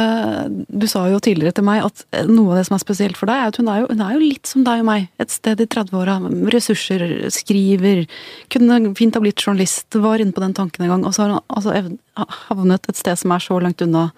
du 0.70 0.86
sa 0.88 1.02
jo 1.10 1.18
tidligere 1.20 1.58
til 1.58 1.66
meg 1.66 1.82
at 1.84 2.04
noe 2.24 2.54
av 2.54 2.60
det 2.60 2.68
som 2.68 2.76
er 2.78 2.80
spesielt 2.80 3.18
for 3.20 3.28
deg, 3.28 3.42
er 3.42 3.50
at 3.50 3.58
hun 3.60 3.68
er 3.68 3.82
jo, 3.82 3.88
hun 3.90 4.04
er 4.06 4.14
jo 4.14 4.22
litt 4.22 4.48
som 4.48 4.64
deg 4.64 4.80
og 4.80 4.88
meg. 4.88 5.10
Et 5.20 5.32
sted 5.34 5.60
i 5.60 5.68
30-åra. 5.74 6.16
Ressurser, 6.54 7.04
skriver. 7.34 8.06
Kunne 8.54 8.94
fint 8.96 9.18
ha 9.18 9.22
blitt 9.24 9.44
journalist. 9.44 9.90
Var 9.92 10.24
inne 10.24 10.36
på 10.36 10.44
den 10.44 10.56
tanken 10.56 10.86
en 10.86 10.94
gang. 10.94 11.04
Og 11.04 11.12
så 11.12 11.26
har 11.26 11.34
hun 11.36 11.42
altså 11.52 12.30
havnet 12.48 12.88
et 12.88 13.02
sted 13.02 13.20
som 13.20 13.34
er 13.36 13.44
så 13.44 13.60
langt 13.60 13.84
unna 13.84 14.08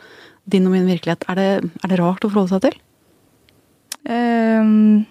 din 0.46 0.68
og 0.68 0.77
min 0.77 0.87
virkelighet. 0.87 1.27
Er 1.29 1.40
det, 1.40 1.51
er 1.83 1.90
det 1.90 1.98
rart 1.98 2.22
å 2.22 2.31
forholde 2.31 2.55
seg 2.55 2.68
til? 2.68 2.79
Um, 4.09 5.03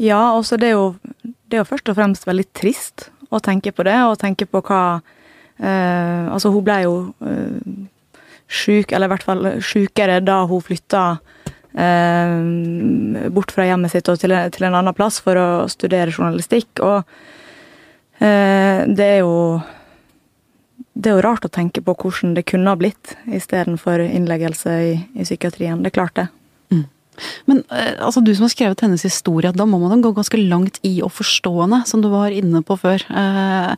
ja, 0.00 0.20
altså 0.30 0.56
det 0.60 0.70
er 0.70 0.78
jo 0.78 0.86
det 1.52 1.58
er 1.58 1.66
jo 1.66 1.68
først 1.68 1.90
og 1.92 1.98
fremst 1.98 2.24
veldig 2.24 2.46
trist 2.56 3.10
å 3.28 3.40
tenke 3.44 3.74
på 3.76 3.84
det, 3.84 3.98
og 4.08 4.16
tenke 4.20 4.48
på 4.48 4.62
hva 4.64 4.84
eh, 5.60 6.24
Altså, 6.32 6.48
hun 6.54 6.64
ble 6.64 6.78
jo 6.86 6.94
eh, 7.28 7.74
sjuk, 8.48 8.92
eller 8.92 9.08
i 9.08 9.12
hvert 9.12 9.26
fall 9.26 9.50
sjukere 9.64 10.22
da 10.24 10.42
hun 10.48 10.64
flytta 10.64 11.02
eh, 11.76 13.28
bort 13.36 13.52
fra 13.52 13.68
hjemmet 13.68 13.92
sitt 13.92 14.08
og 14.08 14.20
til, 14.22 14.34
til, 14.56 14.66
en 14.68 14.80
annen 14.80 14.96
plass 14.96 15.20
for 15.24 15.36
å 15.36 15.46
studere 15.72 16.12
journalistikk. 16.12 16.80
Og 16.80 17.04
eh, 18.24 18.88
det 18.88 19.08
er 19.18 19.22
jo 19.22 19.36
det 20.92 21.08
er 21.08 21.16
jo 21.16 21.24
rart 21.24 21.44
å 21.48 21.52
tenke 21.52 21.80
på 21.84 21.94
hvordan 21.96 22.34
det 22.36 22.44
kunne 22.48 22.72
ha 22.72 22.80
blitt 22.80 23.14
istedenfor 23.28 24.02
innleggelse 24.04 24.74
i, 24.88 24.96
i 25.16 25.24
psykiatrien. 25.24 25.84
Det 25.84 25.92
er 25.92 26.00
klart, 26.00 26.16
det. 26.16 26.28
Men 27.50 27.62
eh, 27.70 27.94
altså, 27.98 28.22
du 28.24 28.32
som 28.34 28.46
har 28.46 28.54
skrevet 28.54 28.82
hennes 28.84 29.04
historie, 29.06 29.52
da 29.54 29.66
må 29.68 29.80
man 29.82 30.04
gå 30.04 30.14
ganske 30.16 30.40
langt 30.40 30.80
i 30.86 30.98
å 31.04 31.10
forstå 31.12 31.52
henne, 31.60 31.82
som 31.88 32.02
du 32.04 32.10
var 32.12 32.34
inne 32.34 32.62
på 32.66 32.78
før. 32.80 33.04
Eh, 33.08 33.74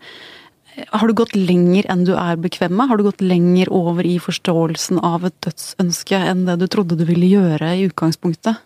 har 0.91 1.07
du 1.07 1.15
gått 1.15 1.37
lenger 1.39 1.87
enn 1.91 2.03
du 2.07 2.15
er 2.19 2.39
bekvem 2.41 2.75
med? 2.75 2.89
Har 2.91 2.99
du 2.99 3.07
gått 3.07 3.23
lenger 3.23 3.71
over 3.75 4.07
i 4.07 4.17
forståelsen 4.23 4.99
av 5.07 5.27
et 5.29 5.37
dødsønske 5.47 6.19
enn 6.19 6.47
det 6.49 6.59
du 6.63 6.67
trodde 6.71 6.99
du 6.99 7.05
ville 7.07 7.31
gjøre 7.31 7.77
i 7.79 7.85
utgangspunktet? 7.87 8.59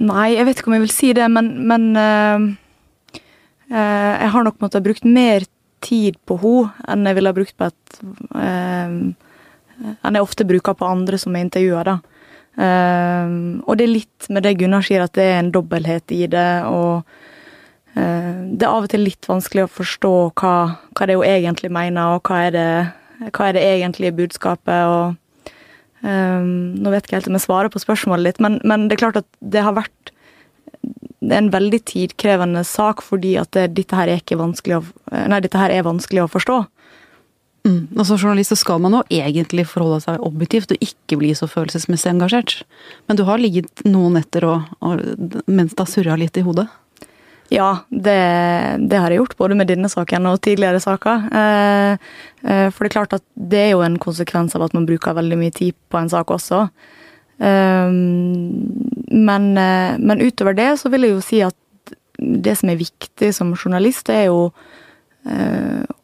Nei, 0.00 0.32
jeg 0.34 0.46
vet 0.48 0.60
ikke 0.60 0.70
om 0.70 0.76
jeg 0.78 0.86
vil 0.86 0.94
si 0.94 1.12
det, 1.14 1.26
men, 1.30 1.50
men 1.68 1.84
uh, 1.94 2.46
uh, 3.70 4.14
Jeg 4.16 4.30
har 4.34 4.46
nok 4.46 4.56
måttet 4.58 4.80
ha 4.80 4.86
brukt 4.88 5.04
mer 5.06 5.46
tid 5.84 6.16
på 6.26 6.36
henne 6.40 6.88
enn 6.90 7.06
jeg 7.06 7.18
ville 7.18 7.30
ha 7.30 7.36
brukt 7.36 7.56
på 7.60 7.68
et 7.68 8.00
uh, 8.34 8.96
Enn 9.80 10.18
jeg 10.18 10.24
ofte 10.24 10.48
bruker 10.48 10.74
på 10.76 10.88
andre 10.88 11.20
som 11.20 11.36
er 11.36 11.46
intervjua, 11.46 11.84
da. 11.86 11.94
Og 12.58 13.76
det 13.78 13.84
er 13.84 13.92
litt 13.92 14.26
med 14.28 14.44
det 14.44 14.56
Gunnar 14.58 14.84
sier, 14.84 15.04
at 15.06 15.14
det 15.16 15.24
er 15.24 15.38
en 15.38 15.52
dobbelthet 15.54 16.12
i 16.12 16.26
det, 16.28 16.48
og 16.66 17.06
det 17.94 18.66
er 18.66 18.68
av 18.68 18.84
og 18.84 18.90
til 18.92 19.02
litt 19.06 19.26
vanskelig 19.26 19.64
å 19.64 19.70
forstå 19.70 20.10
hva, 20.40 20.54
hva 20.94 21.06
det 21.08 21.16
hun 21.16 21.26
egentlig 21.26 21.70
mener, 21.72 22.16
og 22.16 22.28
hva 22.28 22.42
er 22.48 22.52
det, 22.54 22.66
hva 23.30 23.48
er 23.48 23.56
det 23.56 23.64
egentlige 23.64 24.16
budskapet. 24.18 24.82
og 24.90 25.16
Um, 26.00 26.80
nå 26.80 26.88
vet 26.94 27.04
jeg 27.04 27.10
ikke 27.10 27.16
helt 27.18 27.26
om 27.28 27.34
jeg 27.36 27.44
svarer 27.44 27.68
på 27.72 27.80
spørsmålet 27.82 28.24
litt, 28.24 28.38
men, 28.40 28.54
men, 28.64 28.86
det 28.88 28.96
er 28.96 29.02
klart 29.02 29.18
at 29.20 29.26
det 29.52 29.60
har 29.66 29.74
vært 29.76 30.12
det 31.20 31.34
er 31.34 31.42
en 31.42 31.52
veldig 31.52 31.80
tidkrevende 31.84 32.62
sak 32.64 33.02
fordi 33.04 33.34
at 33.36 33.50
det, 33.52 33.66
dette, 33.76 33.96
her 33.98 34.08
er 34.08 34.22
nei, 34.24 35.40
dette 35.44 35.60
her 35.60 35.74
er 35.74 35.84
vanskelig 35.84 36.22
å 36.24 36.30
forstå. 36.32 36.56
Mm. 37.66 37.90
Og 37.92 38.06
som 38.08 38.16
journalist 38.16 38.54
så 38.54 38.56
skal 38.56 38.80
man 38.80 38.94
jo 38.96 39.02
egentlig 39.12 39.66
forholde 39.68 40.00
seg 40.06 40.22
objektivt 40.24 40.72
og 40.72 40.84
ikke 40.84 41.18
bli 41.20 41.34
så 41.36 41.48
følelsesmessig 41.50 42.14
engasjert. 42.14 42.60
Men 43.08 43.18
du 43.20 43.26
har 43.28 43.40
ligget 43.40 43.84
noen 43.84 44.16
netter 44.16 44.46
og, 44.48 44.70
og, 44.80 45.02
mens 45.44 45.74
det 45.74 45.84
har 45.84 45.90
surra 45.90 46.16
litt 46.20 46.40
i 46.40 46.44
hodet? 46.46 46.68
Ja, 47.50 47.82
det, 47.90 48.16
det, 48.78 48.96
har 48.96 49.10
jeg 49.10 49.18
gjort, 49.18 49.36
både 49.40 49.56
med 49.58 49.66
denne 49.66 49.90
saken 49.90 50.28
og 50.30 50.38
tidligere 50.46 50.78
saker. 50.80 51.24
Eh, 51.34 52.10
eh, 52.46 52.66
for 52.70 52.86
det 52.86 52.92
er 52.92 52.94
klart 52.94 53.16
at 53.18 53.24
det 53.34 53.64
er 53.64 53.72
jo 53.72 53.82
en 53.82 53.98
konsekvens 54.00 54.54
av 54.54 54.68
at 54.68 54.76
man 54.76 54.86
bruker 54.86 55.18
veldig 55.18 55.38
mye 55.40 55.54
tid 55.56 55.74
på 55.90 55.98
en 55.98 56.12
sak 56.12 56.30
også. 56.30 56.62
Eh, 57.42 57.90
men, 57.90 59.50
men, 59.50 60.22
utover 60.22 60.54
det 60.54 60.70
så 60.78 60.92
vil 60.94 61.08
jeg 61.08 61.16
jo 61.16 61.24
si 61.26 61.42
at 61.42 61.96
det 62.20 62.54
som 62.60 62.70
er 62.70 62.78
viktig 62.78 63.32
som 63.34 63.50
journalist, 63.56 64.06
det 64.06 64.20
er 64.22 64.30
jo 64.30 64.52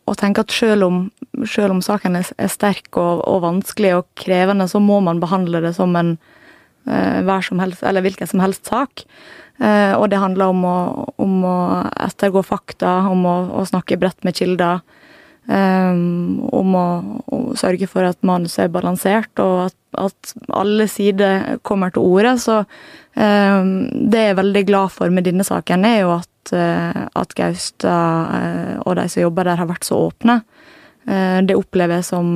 eh, 0.07 0.11
å 0.11 0.15
tenke 0.19 0.45
at 0.45 0.55
selv 0.55 0.87
om, 0.87 0.99
selv 1.45 1.77
om 1.77 1.83
saken 1.85 2.21
er, 2.21 2.29
er 2.39 2.53
sterk 2.53 2.95
og, 2.95 3.25
og, 3.27 3.43
vanskelig 3.45 3.97
og 3.99 4.09
krevende, 4.19 4.69
så 4.71 4.81
må 4.83 5.01
man 5.05 5.23
behandle 5.23 5.65
det 5.65 5.75
som 5.79 5.95
en 5.99 6.15
eh, 6.87 7.23
hver 7.27 7.43
som 7.43 7.63
helst, 7.63 7.83
eller 7.83 8.05
hvilken 8.07 8.31
som 8.31 8.43
helst 8.45 8.71
sak. 8.71 9.07
Eh, 9.59 9.95
og 9.97 10.11
det 10.13 10.21
handler 10.21 10.53
om 10.53 10.67
å, 10.69 10.79
om 11.23 11.41
å 11.49 11.57
ettergå 12.07 12.45
fakta, 12.45 12.99
om 13.11 13.25
å, 13.27 13.37
å, 13.61 13.65
snakke 13.69 13.99
bredt 14.01 14.27
med 14.27 14.37
kilder. 14.37 14.85
Eh, 15.47 15.97
om 16.61 16.77
å, 16.77 16.87
å, 17.33 17.41
sørge 17.59 17.89
for 17.91 18.07
at 18.07 18.21
manuset 18.27 18.67
er 18.67 18.75
balansert, 18.75 19.33
og 19.43 19.67
at, 19.71 19.79
at 20.07 20.37
alle 20.53 20.89
sider 20.93 21.59
kommer 21.67 21.95
til 21.95 22.05
orde. 22.05 22.37
Så 22.43 22.61
um, 22.63 23.71
det 24.13 24.25
jeg 24.27 24.35
er 24.35 24.41
veldig 24.43 24.65
glad 24.69 24.93
for 24.93 25.13
med 25.13 25.25
denne 25.29 25.47
saken, 25.47 25.87
er 25.89 26.03
jo 26.03 26.17
at, 26.19 26.31
uh, 26.55 27.07
at 27.17 27.35
Gaustad 27.39 28.33
uh, 28.33 28.75
og 28.85 28.97
de 28.99 29.09
som 29.11 29.25
jobber 29.27 29.49
der, 29.49 29.61
har 29.63 29.71
vært 29.71 29.89
så 29.89 29.99
åpne. 30.09 30.41
Uh, 31.07 31.41
det 31.47 31.59
opplever 31.59 32.01
jeg 32.01 32.11
som 32.11 32.29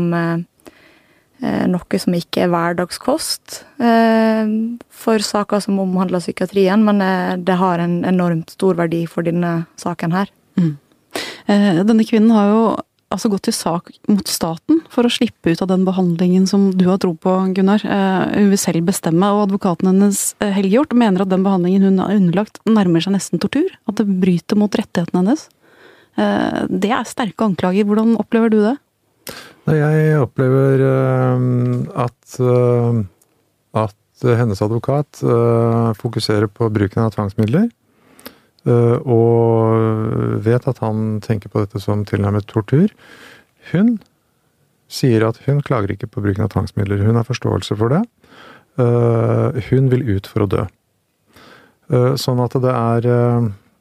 Eh, 1.40 1.64
noe 1.72 1.98
som 2.00 2.12
ikke 2.12 2.42
er 2.44 2.50
hverdagskost 2.52 3.62
eh, 3.80 4.50
for 4.92 5.24
saker 5.24 5.62
som 5.64 5.78
omhandler 5.80 6.20
psykiatrien, 6.20 6.82
men 6.84 7.00
eh, 7.00 7.38
det 7.40 7.56
har 7.56 7.80
en 7.80 8.02
enormt 8.04 8.52
stor 8.52 8.76
verdi 8.76 9.06
for 9.08 9.24
denne 9.24 9.62
saken 9.80 10.12
her. 10.18 10.28
Mm. 10.60 10.74
Denne 11.48 12.04
kvinnen 12.06 12.30
har 12.36 12.50
jo 12.52 12.60
altså 13.10 13.30
gått 13.32 13.48
til 13.48 13.56
sak 13.56 13.90
mot 14.08 14.26
staten 14.30 14.80
for 14.92 15.06
å 15.06 15.12
slippe 15.12 15.52
ut 15.52 15.62
av 15.64 15.70
den 15.72 15.86
behandlingen 15.86 16.46
som 16.50 16.70
du 16.78 16.86
har 16.88 17.00
tro 17.02 17.12
på, 17.18 17.36
Gunnar. 17.56 17.82
Hun 17.82 18.50
vil 18.52 18.60
selv 18.60 18.86
bestemme, 18.88 19.32
og 19.34 19.48
advokaten 19.48 19.90
hennes, 19.90 20.22
Helge 20.40 20.76
Hjort, 20.76 20.94
mener 20.96 21.24
at 21.24 21.32
den 21.32 21.46
behandlingen 21.46 21.88
hun 21.88 22.02
har 22.02 22.14
underlagt, 22.14 22.62
nærmer 22.70 23.02
seg 23.02 23.16
nesten 23.16 23.42
tortur. 23.42 23.66
At 23.90 23.98
det 23.98 24.06
bryter 24.22 24.58
mot 24.60 24.78
rettighetene 24.78 25.24
hennes. 25.24 25.48
Det 26.70 26.92
er 26.94 27.08
sterke 27.08 27.46
anklager. 27.46 27.86
Hvordan 27.88 28.16
opplever 28.20 28.52
du 28.52 28.60
det? 28.62 28.76
Jeg 29.70 30.18
opplever 30.18 30.82
at, 32.02 32.38
eh, 32.40 33.02
at 33.78 34.24
hennes 34.40 34.62
advokat 34.64 35.22
eh, 35.22 35.90
fokuserer 36.00 36.50
på 36.50 36.70
bruken 36.72 37.04
av 37.04 37.14
tvangsmidler. 37.14 37.68
Eh, 38.68 38.98
og 39.08 40.40
vet 40.44 40.68
at 40.68 40.80
han 40.84 41.20
tenker 41.24 41.52
på 41.52 41.64
dette 41.64 41.80
som 41.82 42.04
tilnærmet 42.08 42.48
tortur. 42.50 42.92
Hun 43.72 43.98
sier 44.90 45.24
at 45.28 45.38
hun 45.46 45.62
klager 45.64 45.94
ikke 45.94 46.10
på 46.10 46.22
bruken 46.24 46.44
av 46.44 46.52
tvangsmidler. 46.54 47.04
Hun 47.06 47.18
har 47.18 47.28
forståelse 47.28 47.76
for 47.78 47.94
det. 47.94 48.04
Hun 48.80 49.88
vil 49.92 50.06
ut 50.16 50.28
for 50.30 50.46
å 50.46 50.48
dø. 50.50 50.62
Sånn 52.18 52.40
at 52.40 52.54
det 52.62 52.70
er 52.70 53.06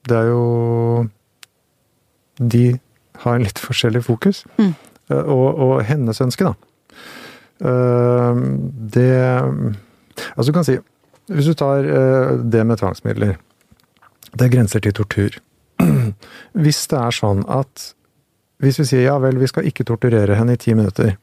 Det 0.10 0.16
er 0.18 0.28
jo 0.28 1.08
De 2.42 2.64
har 3.24 3.38
en 3.38 3.46
litt 3.46 3.62
forskjellig 3.62 4.02
fokus. 4.04 4.44
Mm. 4.58 4.74
Eh, 5.10 5.26
og, 5.26 5.60
og, 5.60 5.76
hennes 5.88 6.22
ønske, 6.22 6.50
da. 6.50 6.54
Eh, 7.60 8.42
det 8.96 9.12
Altså, 10.36 10.50
du 10.50 10.56
kan 10.56 10.66
si 10.68 10.78
Hvis 11.28 11.48
du 11.48 11.54
tar 11.54 11.84
eh, 11.84 12.38
det 12.44 12.66
med 12.68 12.80
tvangsmidler 12.80 13.38
Det 14.34 14.46
er 14.46 14.54
grenser 14.54 14.84
til 14.84 14.96
tortur. 14.98 15.40
Hvis 16.64 16.84
det 16.92 17.00
er 17.00 17.16
sånn 17.16 17.46
at 17.48 17.94
Hvis 18.60 18.82
vi 18.82 18.86
sier 18.90 19.06
ja 19.06 19.16
vel, 19.24 19.40
vi 19.40 19.48
skal 19.48 19.68
ikke 19.70 19.86
torturere 19.88 20.36
henne 20.36 20.58
i 20.58 20.60
ti 20.60 20.74
minutter, 20.76 21.14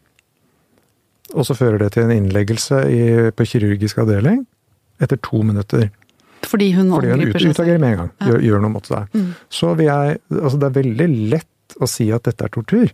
og 1.35 1.45
så 1.45 1.57
fører 1.59 1.83
det 1.83 1.90
til 1.92 2.07
en 2.07 2.14
innleggelse 2.14 2.79
i, 2.88 3.01
på 3.35 3.45
kirurgisk 3.51 3.99
avdeling 4.01 4.45
etter 5.03 5.19
to 5.21 5.42
minutter 5.45 5.90
fordi 6.47 6.71
hun, 6.77 6.92
Fordi 6.95 7.11
hun 7.11 7.23
ut, 7.27 7.42
utagerer 7.42 7.79
med 7.83 7.92
en 7.92 7.99
gang. 7.99 8.11
Ja. 8.21 8.27
Gjør, 8.29 8.40
gjør, 8.47 8.61
noe 8.62 8.73
mot 8.77 8.88
deg. 8.88 9.14
Mm. 9.16 9.31
Så 9.51 9.73
jeg 9.83 10.19
Altså, 10.31 10.59
det 10.62 10.69
er 10.69 10.77
veldig 10.77 11.07
lett 11.33 11.77
å 11.83 11.88
si 11.90 12.07
at 12.14 12.29
dette 12.29 12.47
er 12.47 12.53
tortur. 12.55 12.92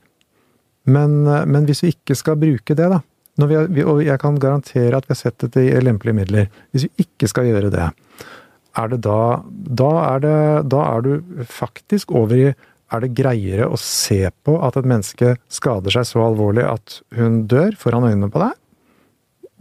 Men, 0.88 1.18
men, 1.26 1.66
hvis 1.68 1.82
vi 1.84 1.92
ikke 1.92 2.16
skal 2.18 2.38
bruke 2.40 2.74
det, 2.78 2.88
da 2.88 3.02
vi, 3.48 3.84
Og 3.84 4.02
jeg 4.04 4.18
kan 4.20 4.38
garantere 4.40 4.96
at 4.96 5.06
vi 5.06 5.14
har 5.14 5.20
sett 5.20 5.38
dette 5.44 5.62
i 5.62 5.84
lempelige 5.84 6.16
midler. 6.16 6.48
Hvis 6.72 6.88
vi 6.88 7.06
ikke 7.06 7.28
skal 7.30 7.50
gjøre 7.50 7.70
det, 7.74 7.90
er 8.78 8.92
det 8.92 9.02
da 9.04 9.42
Da 9.82 9.90
er, 10.14 10.22
det, 10.24 10.36
da 10.72 10.82
er 10.96 11.04
du 11.04 11.44
faktisk 11.48 12.12
over 12.16 12.36
i 12.38 12.48
Er 12.52 13.04
det 13.04 13.14
greiere 13.16 13.68
å 13.68 13.78
se 13.80 14.26
på 14.44 14.58
at 14.64 14.76
et 14.76 14.88
menneske 14.88 15.36
skader 15.52 15.94
seg 15.94 16.08
så 16.08 16.26
alvorlig 16.26 16.66
at 16.68 16.98
hun 17.16 17.44
dør 17.48 17.76
foran 17.80 18.04
øynene 18.08 18.28
på 18.32 18.42
deg? 18.42 18.58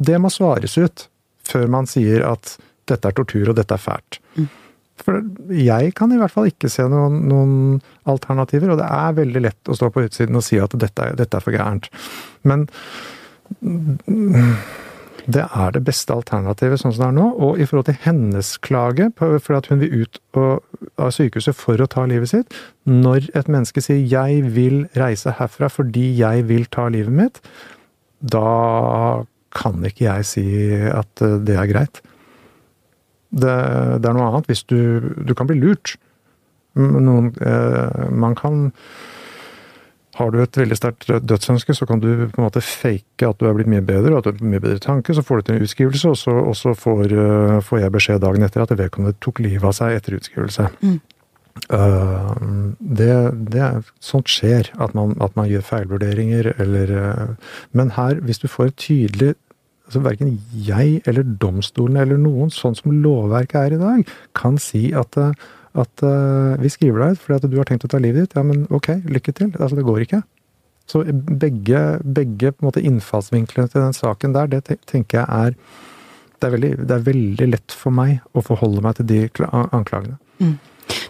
Det 0.02 0.18
må 0.20 0.32
svares 0.34 0.76
ut 0.82 1.08
før 1.48 1.70
man 1.72 1.88
sier 1.88 2.26
at 2.28 2.58
dette 2.90 3.08
er 3.08 3.16
tortur 3.16 3.52
og 3.52 3.56
dette 3.56 3.78
er 3.78 3.82
fælt. 3.82 4.20
Mm. 4.36 4.50
For 5.02 5.22
jeg 5.56 5.94
kan 5.98 6.12
i 6.14 6.20
hvert 6.20 6.34
fall 6.34 6.50
ikke 6.50 6.70
se 6.70 6.86
noen, 6.90 7.22
noen, 7.30 7.56
alternativer, 8.12 8.74
og 8.74 8.82
det 8.82 8.90
er 8.90 9.18
veldig 9.18 9.42
lett 9.48 9.72
å 9.72 9.78
stå 9.78 9.90
på 9.94 10.06
utsiden 10.06 10.38
og 10.38 10.46
si 10.46 10.60
at 10.62 10.76
dette, 10.78 11.12
dette 11.18 11.38
er 11.38 11.46
for 11.46 11.56
gærent. 11.56 11.90
Men 12.48 12.68
det 15.30 15.44
er 15.44 15.74
det 15.76 15.84
beste 15.86 16.14
alternativet 16.14 16.82
sånn 16.82 16.94
som 16.96 17.04
det 17.04 17.08
er 17.10 17.18
nå. 17.18 17.28
Og 17.46 17.60
i 17.62 17.66
forhold 17.70 17.90
til 17.90 18.00
hennes 18.04 18.54
klage 18.66 19.10
for 19.20 19.58
at 19.58 19.68
hun 19.72 19.82
vil 19.84 20.04
ut 20.04 20.22
av 20.38 21.12
sykehuset 21.14 21.58
for 21.58 21.82
å 21.82 21.90
ta 21.92 22.08
livet 22.10 22.32
sitt 22.32 22.56
Når 22.90 23.30
et 23.38 23.48
menneske 23.52 23.82
sier 23.84 24.02
'jeg 24.02 24.54
vil 24.56 24.88
reise 24.98 25.36
herfra 25.38 25.70
fordi 25.70 26.18
jeg 26.18 26.48
vil 26.48 26.66
ta 26.66 26.88
livet 26.88 27.14
mitt', 27.14 27.42
da 28.22 29.24
kan 29.52 29.84
ikke 29.84 30.06
jeg 30.06 30.26
si 30.26 30.46
at 30.74 31.16
det 31.16 31.56
er 31.58 31.68
greit. 31.68 32.02
Det, 33.32 33.56
det, 34.02 34.06
er 34.06 34.14
noe 34.14 34.28
annet 34.32 34.48
hvis 34.48 34.64
du 34.64 35.00
Du 35.24 35.34
kan 35.34 35.48
bli 35.48 35.60
lurt. 35.60 35.96
Noen, 36.76 37.36
eh, 37.42 38.10
man 38.12 38.36
kan 38.36 38.72
Har 40.20 40.32
du 40.32 40.42
et 40.44 40.58
veldig 40.60 40.76
sterkt 40.76 41.08
dødsønske, 41.08 41.74
så 41.76 41.86
kan 41.88 42.02
du 42.04 42.10
på 42.28 42.42
en 42.42 42.46
måte 42.46 42.64
fake 42.66 43.28
at 43.28 43.40
du 43.40 43.48
er 43.48 43.56
blitt 43.56 43.70
mye 43.72 43.84
bedre, 43.86 44.12
og 44.12 44.20
at 44.20 44.28
du 44.28 44.44
har 44.44 44.52
mye 44.54 44.64
bedre 44.64 44.82
tanke. 44.84 45.16
Så 45.16 45.24
får 45.24 45.40
du 45.40 45.48
til 45.48 45.56
en 45.56 45.68
utskrivelse, 45.68 46.10
og 46.10 46.18
så, 46.20 46.34
og 46.36 46.58
så 46.60 46.74
får, 46.76 47.14
uh, 47.16 47.62
får, 47.64 47.80
jeg 47.80 47.96
beskjed 47.96 48.24
dagen 48.24 48.44
etter 48.44 48.66
at 48.66 48.74
vedkommende 48.76 49.16
tok 49.24 49.40
livet 49.44 49.70
av 49.70 49.78
seg 49.78 49.96
etter 49.96 50.18
utskrivelse. 50.20 50.68
Mm. 50.82 50.98
Uh, 51.72 52.74
det, 52.80 53.14
det, 53.54 53.70
sånt 54.04 54.32
skjer, 54.32 54.74
at 54.84 54.98
man, 54.98 55.16
at 55.24 55.36
man 55.40 55.48
gjør 55.52 55.64
feilvurderinger 55.68 56.54
eller 56.58 56.94
uh, 56.96 57.56
Men 57.76 57.92
her, 57.96 58.20
hvis 58.24 58.40
du 58.40 58.48
får 58.48 58.72
et 58.72 58.78
tydelig 58.80 59.34
altså 59.92 60.00
Verken 60.06 60.38
jeg 60.56 61.02
eller 61.08 61.28
domstolene 61.42 62.06
eller 62.06 62.20
noen, 62.20 62.52
sånn 62.56 62.78
som 62.80 62.94
lovverket 63.04 63.58
er 63.60 63.76
i 63.76 63.80
dag, 63.82 64.14
kan 64.40 64.56
si 64.56 64.94
at, 64.96 65.18
at 65.78 66.04
uh, 66.04 66.60
vi 66.60 66.72
skriver 66.72 67.04
deg 67.04 67.16
ut 67.16 67.24
fordi 67.24 67.38
at 67.40 67.52
du 67.52 67.58
har 67.60 67.68
tenkt 67.70 67.86
å 67.88 67.92
ta 67.92 68.02
livet 68.02 68.26
ditt. 68.26 68.38
Ja, 68.38 68.44
men 68.48 68.66
ok, 68.74 68.94
lykke 69.08 69.34
til. 69.38 69.54
Altså, 69.58 69.78
det 69.80 69.88
går 69.88 70.06
ikke. 70.06 70.22
Så 70.92 71.06
begge, 71.08 71.82
begge 72.04 72.52
innfallsvinklene 72.82 73.72
til 73.72 73.86
den 73.86 73.96
saken 73.96 74.36
der, 74.36 74.50
det 74.52 74.80
tenker 74.90 75.22
jeg 75.22 75.28
er 75.30 75.56
det 76.42 76.48
er, 76.48 76.54
veldig, 76.56 76.70
det 76.90 76.96
er 76.96 77.04
veldig 77.06 77.48
lett 77.52 77.74
for 77.78 77.94
meg 77.94 78.24
å 78.34 78.42
forholde 78.42 78.82
meg 78.82 78.98
til 78.98 79.06
de 79.12 79.20
anklagene. 79.78 80.16
Mm. 80.42 80.56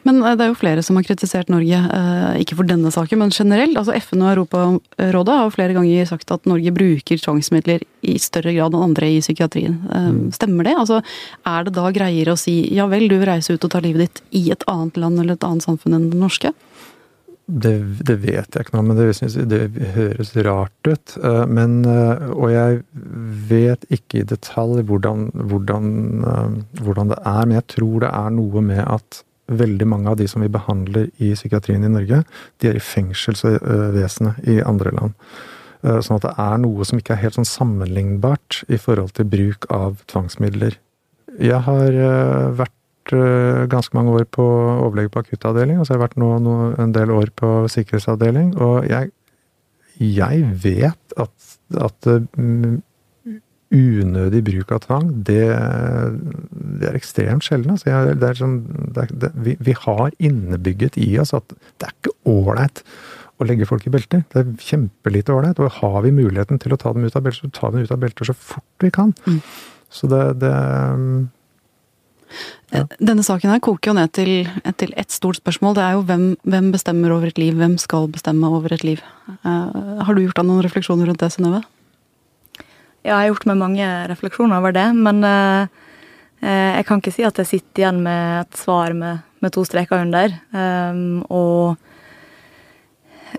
Men 0.08 0.22
eh, 0.24 0.36
det 0.38 0.46
er 0.46 0.52
jo 0.52 0.60
flere 0.60 0.84
som 0.86 0.98
har 0.98 1.06
kritisert 1.06 1.52
Norge, 1.52 1.82
eh, 1.98 2.40
ikke 2.42 2.58
for 2.60 2.70
denne 2.70 2.92
saken, 2.94 3.22
men 3.22 3.34
generelt. 3.36 3.78
Altså 3.80 3.96
FN 4.00 4.24
og 4.26 4.34
Europarådet 4.34 5.38
har 5.42 5.54
flere 5.54 5.78
ganger 5.78 6.10
sagt 6.10 6.34
at 6.34 6.50
Norge 6.50 6.74
bruker 6.76 7.22
tvangsmidler 7.22 7.86
i 8.02 8.18
større 8.22 8.56
grad 8.56 8.76
enn 8.76 8.88
andre 8.90 9.12
i 9.12 9.22
psykiatrien. 9.24 9.78
Eh, 9.92 10.10
mm. 10.16 10.24
Stemmer 10.38 10.70
det? 10.70 10.78
Altså, 10.80 11.02
er 11.48 11.68
det 11.68 11.78
da 11.78 11.94
greiere 11.94 12.36
å 12.36 12.40
si 12.40 12.62
ja 12.74 12.90
vel, 12.92 13.08
du 13.12 13.20
vil 13.20 13.30
reise 13.30 13.56
ut 13.56 13.68
og 13.68 13.74
ta 13.74 13.84
livet 13.84 14.08
ditt 14.08 14.26
i 14.42 14.50
et 14.54 14.68
annet 14.72 15.00
land 15.02 15.22
eller 15.22 15.38
et 15.38 15.48
annet 15.48 15.68
samfunn 15.68 15.98
enn 15.98 16.12
det 16.14 16.22
norske? 16.22 16.54
Det, 17.52 17.74
det, 18.08 18.16
vet 18.22 18.56
jeg 18.56 18.64
ikke 18.64 18.78
noe 18.78 18.86
men 18.86 18.96
det, 18.96 19.32
det, 19.52 19.88
høres 19.98 20.30
rart 20.46 20.88
ut. 20.88 21.16
Men, 21.52 21.82
og 21.84 22.46
jeg 22.48 22.78
vet 23.50 23.84
ikke 23.92 24.22
i 24.22 24.28
detalj 24.30 24.86
hvordan, 24.88 25.26
hvordan, 25.50 25.90
hvordan 26.80 27.12
det 27.12 27.18
er, 27.20 27.42
men 27.42 27.58
jeg 27.58 27.68
tror 27.74 28.06
det 28.06 28.14
er 28.22 28.32
noe 28.38 28.64
med 28.64 28.80
at 28.86 29.20
veldig 29.52 29.88
mange 29.90 30.12
av 30.12 30.20
de 30.20 30.28
som 30.30 30.44
vi 30.44 30.52
behandler 30.52 31.10
i 31.22 31.34
psykiatrien 31.36 31.84
i 31.86 31.92
Norge, 31.92 32.24
de 32.62 32.70
er 32.70 32.78
i 32.78 32.84
fengselsvesenet 32.84 34.48
i 34.52 34.60
andre 34.66 34.94
land. 34.96 35.16
Eh, 35.82 36.02
sånn 36.06 36.20
at 36.20 36.28
det 36.28 36.34
er 36.42 36.60
noe 36.62 36.86
som 36.88 37.02
ikke 37.02 37.16
er 37.16 37.24
helt 37.24 37.40
sånn 37.40 37.50
sammenlignbart 37.50 38.62
i 38.70 38.78
forhold 38.82 39.16
til 39.18 39.30
bruk 39.32 39.66
av 39.74 40.04
tvangsmidler. 40.12 40.78
Jeg 41.42 41.64
har 41.66 41.98
eh, 41.98 42.52
vært 42.60 43.16
eh, 43.16 43.64
ganske 43.72 43.98
mange 43.98 44.14
år 44.20 44.28
på 44.30 44.46
overlege 44.46 45.14
på 45.14 45.24
akuttavdeling, 45.26 45.80
og 45.80 45.88
så 45.88 45.96
har 45.96 46.02
jeg 46.02 46.06
vært 46.06 46.22
nå, 46.22 46.60
en 46.82 46.94
del 46.96 47.14
år 47.16 47.34
på 47.40 47.56
sikkerhetsavdeling. 47.74 48.54
Og 48.62 48.86
jeg, 48.92 49.12
jeg 49.98 50.46
vet 50.64 51.18
at, 51.18 51.34
at 51.90 52.12
unødig 53.72 54.44
bruk 54.48 54.72
av 54.76 54.84
tvang, 54.86 55.10
det, 55.28 55.46
det 56.82 56.90
er 56.90 56.98
ekstremt 57.00 57.46
sjelden. 57.48 57.78
Altså, 57.78 57.92
Er 58.12 58.38
sånn, 58.38 58.60
det, 58.96 59.32
vi, 59.34 59.56
vi, 59.64 59.76
har 59.86 60.12
innebygget 60.20 61.00
i 61.00 61.14
oss 61.22 61.34
at 61.38 61.56
det 61.80 61.88
er 61.88 61.96
ikke 61.96 62.16
ålreit 62.30 62.84
å 63.42 63.48
legge 63.48 63.68
folk 63.70 63.88
i 63.88 63.94
belter. 63.94 64.26
Det 64.32 64.44
er 64.44 64.56
kjempelite 64.62 65.34
ålreit. 65.34 65.62
Og 65.64 65.80
har 65.80 66.02
vi 66.06 66.14
muligheten 66.16 66.60
til 66.62 66.76
å 66.76 66.80
ta 66.82 66.94
dem 66.94 67.08
ut 67.08 67.16
av 67.16 67.24
belter, 67.26 67.48
så 67.48 67.56
tar 67.56 67.72
vi 67.72 67.80
dem 67.80 67.88
ut 67.88 67.96
av 67.96 68.02
belter 68.04 68.28
så 68.30 68.38
fort 68.38 68.84
vi 68.84 68.92
kan. 68.94 69.16
Mm. 69.26 69.40
Så 69.92 70.08
det, 70.12 70.24
det 70.44 70.52
ja. 72.72 72.86
Denne 73.04 73.24
saken 73.28 73.52
her 73.52 73.60
koker 73.64 73.92
jo 73.92 73.98
ned 73.98 74.14
til, 74.16 74.48
til 74.80 74.94
ett 75.00 75.12
stort 75.12 75.42
spørsmål. 75.42 75.76
Det 75.76 75.84
er 75.84 75.98
jo 75.98 76.06
hvem, 76.08 76.26
hvem, 76.48 76.72
bestemmer 76.76 77.12
over 77.16 77.32
et 77.32 77.42
liv? 77.42 77.58
Hvem 77.60 77.76
skal 77.82 78.08
bestemme 78.12 78.48
over 78.48 78.72
et 78.76 78.86
liv? 78.88 79.04
Uh, 79.44 80.00
har 80.06 80.16
du 80.16 80.24
gjort 80.24 80.40
deg 80.40 80.48
noen 80.48 80.64
refleksjoner 80.64 81.12
rundt 81.12 81.24
det, 81.24 81.32
Synnøve? 81.36 81.64
Ja, 83.02 83.16
jeg 83.16 83.18
har 83.18 83.30
gjort 83.32 83.48
meg 83.50 83.58
mange 83.58 83.86
refleksjoner 84.12 84.60
over 84.62 84.74
det, 84.76 84.86
men 84.94 85.24
uh, 85.26 85.66
jeg 86.38 86.86
kan 86.86 87.00
ikke 87.02 87.14
si 87.16 87.24
at 87.26 87.40
jeg 87.42 87.50
sitter 87.50 87.82
igjen 87.82 88.02
med 88.06 88.44
et 88.44 88.60
svar 88.62 88.94
med, 88.98 89.24
med 89.42 89.54
to 89.56 89.64
streker 89.66 90.04
under. 90.04 90.36
Um, 90.54 91.24
og 91.26 91.82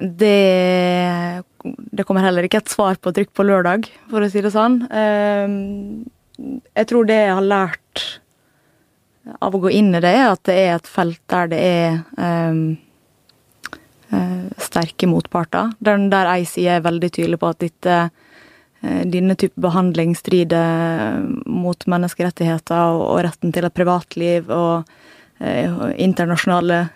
det 0.03 1.44
Det 1.92 2.07
kommer 2.09 2.25
heller 2.25 2.42
ikke 2.42 2.59
et 2.59 2.72
svar 2.72 2.96
på 2.98 3.12
trykk 3.14 3.31
på 3.37 3.44
lørdag, 3.46 3.87
for 4.11 4.25
å 4.25 4.31
si 4.33 4.42
det 4.42 4.51
sånn. 4.51 4.81
Um, 4.90 6.11
jeg 6.75 6.88
tror 6.90 7.07
det 7.07 7.20
jeg 7.20 7.37
har 7.38 7.46
lært 7.46 8.03
av 9.38 9.55
å 9.55 9.61
gå 9.62 9.70
inn 9.70 9.92
i 9.94 10.01
det, 10.03 10.11
er 10.11 10.33
at 10.33 10.42
det 10.48 10.57
er 10.59 10.72
et 10.75 10.90
felt 10.90 11.22
der 11.31 11.53
det 11.53 11.61
er 11.62 12.01
um, 12.18 12.64
sterke 14.59 15.07
motparter. 15.07 15.70
Der, 15.79 16.03
der 16.11 16.35
jeg 16.35 16.51
sier 16.51 16.83
veldig 16.83 17.12
tydelig 17.14 17.38
på 17.38 17.53
at 17.55 17.62
dette 17.62 18.01
Eh, 18.03 18.09
denne 18.83 19.37
type 19.38 19.61
behandling 19.62 20.16
strider 20.18 20.59
eh, 20.59 21.23
mot 21.47 21.87
menneskerettigheter 21.87 22.99
og, 22.99 23.21
retten 23.23 23.55
til 23.55 23.66
et 23.66 23.75
privatliv 23.77 24.51
og, 24.51 24.88
eh, 25.38 25.71
internasjonale 26.03 26.88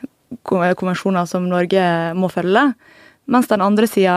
konvensjoner 0.46 1.28
som 1.30 1.46
Norge 1.46 1.82
må 2.18 2.30
følge. 2.32 2.72
Mens 3.30 3.46
den 3.50 3.62
andre 3.62 3.86
sida 3.90 4.16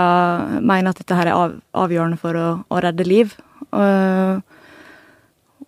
mener 0.62 0.89
at 0.89 1.01
dette 1.01 1.17
her 1.17 1.29
er 1.29 1.53
avgjørende 1.77 2.17
for 2.21 2.38
å, 2.38 2.47
å 2.65 2.82
redde 2.82 3.05
liv. 3.05 3.36
Og, 3.69 4.41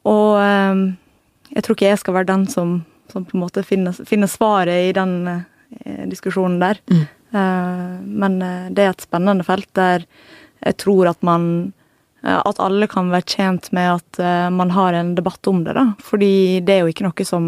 og, 0.10 0.42
jeg 1.52 1.64
tror 1.64 1.78
ikke 1.78 1.90
jeg 1.90 2.02
skal 2.02 2.16
være 2.18 2.30
den 2.32 2.46
som, 2.50 2.76
som 3.14 3.26
på 3.26 3.38
en 3.38 3.44
måte 3.44 3.64
finner, 3.66 3.98
finner 4.08 4.30
svaret 4.30 4.90
i 4.90 4.94
den 4.98 5.16
eh, 5.30 6.06
diskusjonen 6.10 6.62
der. 6.62 6.82
Mm. 6.90 7.04
Eh, 7.34 7.98
men 8.26 8.40
det 8.74 8.86
er 8.86 8.94
et 8.94 9.06
spennende 9.06 9.46
felt 9.46 9.70
der 9.78 10.06
jeg 10.62 10.78
tror 10.82 11.10
at 11.10 11.22
man 11.26 11.46
Eh, 11.48 11.81
at 12.22 12.60
alle 12.62 12.88
kan 12.90 13.10
være 13.10 13.26
tjent 13.34 13.72
med 13.74 13.96
at 13.96 14.20
eh, 14.22 14.48
man 14.54 14.74
har 14.76 14.94
en 14.94 15.16
debatt 15.18 15.48
om 15.50 15.64
det. 15.66 15.74
da. 15.74 15.92
Fordi 16.06 16.62
det 16.66 16.76
er 16.76 16.84
jo 16.84 16.92
ikke 16.94 17.08
noe 17.08 17.26
som, 17.28 17.48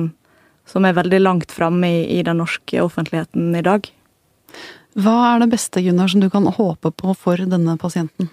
som 0.69 0.85
er 0.85 0.97
veldig 0.97 1.19
langt 1.21 1.53
framme 1.53 1.89
i, 1.89 2.05
i, 2.17 2.23
den 2.25 2.41
norske 2.41 2.81
offentligheten 2.81 3.53
i 3.55 3.65
dag. 3.65 3.89
Hva 4.97 5.17
er 5.33 5.43
det 5.43 5.51
beste 5.53 5.81
Gunnar, 5.81 6.09
som 6.09 6.21
du 6.21 6.29
kan 6.33 6.49
håpe 6.49 6.93
på 6.93 7.13
for 7.17 7.37
denne 7.37 7.77
pasienten? 7.81 8.31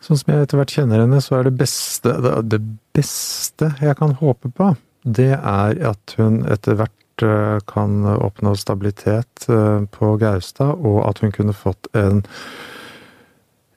Sånn 0.00 0.18
som 0.18 0.32
jeg 0.32 0.46
etter 0.46 0.58
hvert 0.58 0.72
kjenner 0.74 1.02
henne, 1.02 1.20
så 1.22 1.38
er 1.38 1.46
det 1.46 1.58
beste, 1.58 2.14
det 2.46 2.62
beste 2.96 3.74
jeg 3.82 3.98
kan 3.98 4.16
håpe 4.18 4.50
på, 4.54 4.72
det 5.04 5.34
er 5.36 5.78
at 5.90 6.14
hun 6.18 6.42
etter 6.50 6.78
hvert 6.78 7.24
eh, 7.26 7.58
kan 7.70 8.02
oppnå 8.14 8.54
stabilitet 8.58 9.46
på 9.46 10.16
Gaustad, 10.22 10.78
og 10.78 11.02
at 11.08 11.22
hun 11.22 11.34
kunne 11.34 11.54
fått 11.56 11.90
en 11.98 12.22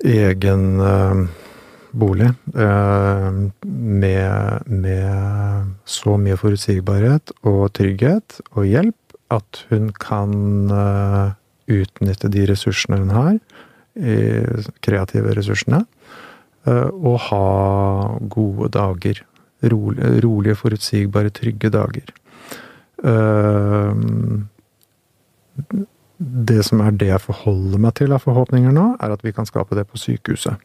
egen 0.04 0.80
uh, 0.82 1.24
bolig 1.92 2.30
uh, 2.56 3.32
med, 3.64 4.68
med, 4.68 5.74
så 5.86 6.18
mye 6.20 6.38
forutsigbarhet 6.40 7.34
og 7.48 7.72
trygghet 7.78 8.40
og 8.54 8.68
hjelp 8.68 9.18
at 9.34 9.64
hun 9.72 9.90
kan 9.98 10.34
uh, 10.72 11.34
utnytte 11.72 12.30
de 12.30 12.48
ressursene 12.50 13.00
hun 13.00 13.14
har, 13.16 13.38
kreative 14.84 15.36
ressursene, 15.38 15.84
og 16.66 17.20
ha 17.30 17.46
gode 18.34 18.72
dager. 18.74 19.22
Rolige 19.72 20.58
forutsigbare, 20.60 21.30
trygge 21.32 21.70
dager. 21.72 22.10
Det 26.24 26.62
som 26.64 26.82
er 26.86 26.94
det 26.96 27.10
jeg 27.10 27.24
forholder 27.24 27.82
meg 27.84 27.98
til 28.00 28.14
av 28.16 28.24
forhåpninger 28.24 28.72
nå, 28.72 28.94
er 29.04 29.16
at 29.16 29.24
vi 29.26 29.34
kan 29.36 29.48
skape 29.50 29.76
det 29.76 29.88
på 29.90 30.00
sykehuset. 30.00 30.62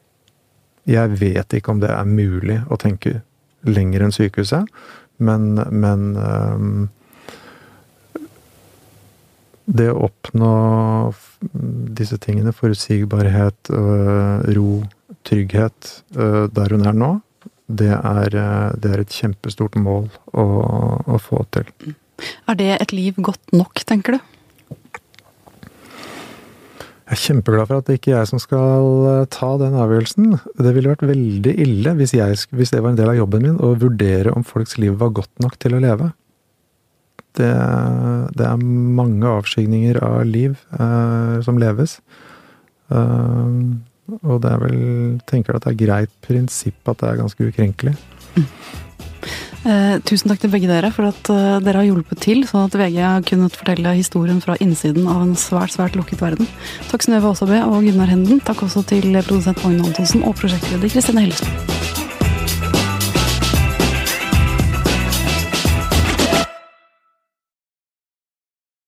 Jeg 0.89 1.19
vet 1.21 1.57
ikke 1.57 1.75
om 1.75 1.83
det 1.83 1.91
er 1.93 2.07
mulig 2.09 2.61
å 2.71 2.79
tenke 2.81 3.19
lenger 3.67 4.07
enn 4.07 4.15
sykehuset, 4.15 4.69
men, 5.19 5.59
men 5.75 6.05
um, 6.15 6.87
Det 9.69 9.91
å 9.93 10.07
oppnå 10.07 10.53
disse 11.99 12.17
tingene, 12.23 12.55
forutsigbarhet, 12.57 13.69
uh, 13.69 14.41
ro, 14.57 14.79
trygghet, 15.29 15.91
uh, 16.17 16.47
der 16.49 16.73
hun 16.73 16.87
er 16.89 16.97
nå, 16.97 17.11
det 17.69 17.91
er, 17.93 18.33
uh, 18.33 18.71
det 18.81 18.95
er 18.95 19.03
et 19.03 19.13
kjempestort 19.13 19.77
mål 19.77 20.09
å, 20.33 20.47
å 21.05 21.21
få 21.21 21.43
til. 21.53 21.69
Er 22.49 22.57
det 22.57 22.71
et 22.79 22.97
liv 22.97 23.21
godt 23.21 23.53
nok, 23.53 23.85
tenker 23.85 24.17
du? 24.17 24.38
Jeg 27.09 27.17
er 27.17 27.21
kjempeglad 27.23 27.69
for 27.71 27.81
at 27.81 27.87
det 27.89 27.95
ikke 27.97 28.11
er 28.13 28.19
jeg 28.19 28.29
som 28.29 28.41
skal 28.43 29.07
eh, 29.09 29.27
ta 29.33 29.55
den 29.63 29.77
avgjørelsen. 29.81 30.35
Det 30.61 30.73
ville 30.77 30.91
vært 30.93 31.07
veldig 31.09 31.55
ille 31.65 31.95
hvis, 31.97 32.13
jeg, 32.19 32.37
hvis, 32.53 32.73
det 32.75 32.83
var 32.85 32.93
en 32.93 32.99
del 32.99 33.09
av 33.09 33.17
jobben 33.17 33.47
min, 33.47 33.61
å 33.65 33.71
vurdere 33.81 34.35
om 34.37 34.45
folks 34.45 34.77
liv 34.77 34.99
var 35.01 35.15
godt 35.17 35.33
nok 35.41 35.57
til 35.57 35.79
å 35.79 35.81
leve. 35.81 36.11
Det, 37.39 37.49
det 38.37 38.45
er 38.45 38.67
mange 39.01 39.31
avskygninger 39.39 40.03
av 40.05 40.21
liv 40.29 40.59
eh, 40.77 41.39
som 41.47 41.61
leves. 41.63 41.97
Eh, 42.93 43.57
og 44.19 44.45
det 44.45 44.53
er 44.53 44.61
vel 44.67 44.79
Tenker 45.29 45.57
at 45.57 45.65
det 45.65 45.73
er 45.73 45.81
greit 45.81 46.13
prinsipp 46.25 46.93
at 46.93 47.01
det 47.01 47.09
er 47.09 47.23
ganske 47.23 47.49
ukrenkelig. 47.49 47.97
Mm. 48.37 48.53
Eh, 49.67 49.99
tusen 50.07 50.31
takk 50.31 50.43
til 50.45 50.53
begge 50.53 50.71
dere 50.71 50.91
for 50.95 51.09
at 51.11 51.31
eh, 51.35 51.59
dere 51.65 51.83
har 51.83 51.89
hjulpet 51.89 52.21
til, 52.23 52.45
sånn 52.47 52.69
at 52.69 52.77
VG 52.79 52.99
har 53.03 53.25
kunnet 53.27 53.57
fortelle 53.59 53.97
historien 53.99 54.39
fra 54.45 54.55
innsiden 54.63 55.09
av 55.11 55.25
en 55.25 55.35
svært 55.39 55.75
svært 55.75 55.99
lukket 55.99 56.23
verden. 56.23 56.47
Takk 56.93 57.07
Synnøve 57.07 57.33
Aasabe 57.33 57.65
og 57.67 57.83
Gunnar 57.89 58.13
Henden. 58.13 58.43
Takk 58.47 58.63
også 58.69 58.87
til 58.87 59.11
produsent 59.19 59.65
Magne 59.67 59.91
Antonsen 59.91 60.23
og 60.23 60.39
prosjektleder 60.39 60.95
Kristine 60.95 61.27
Hellesby. 61.27 61.98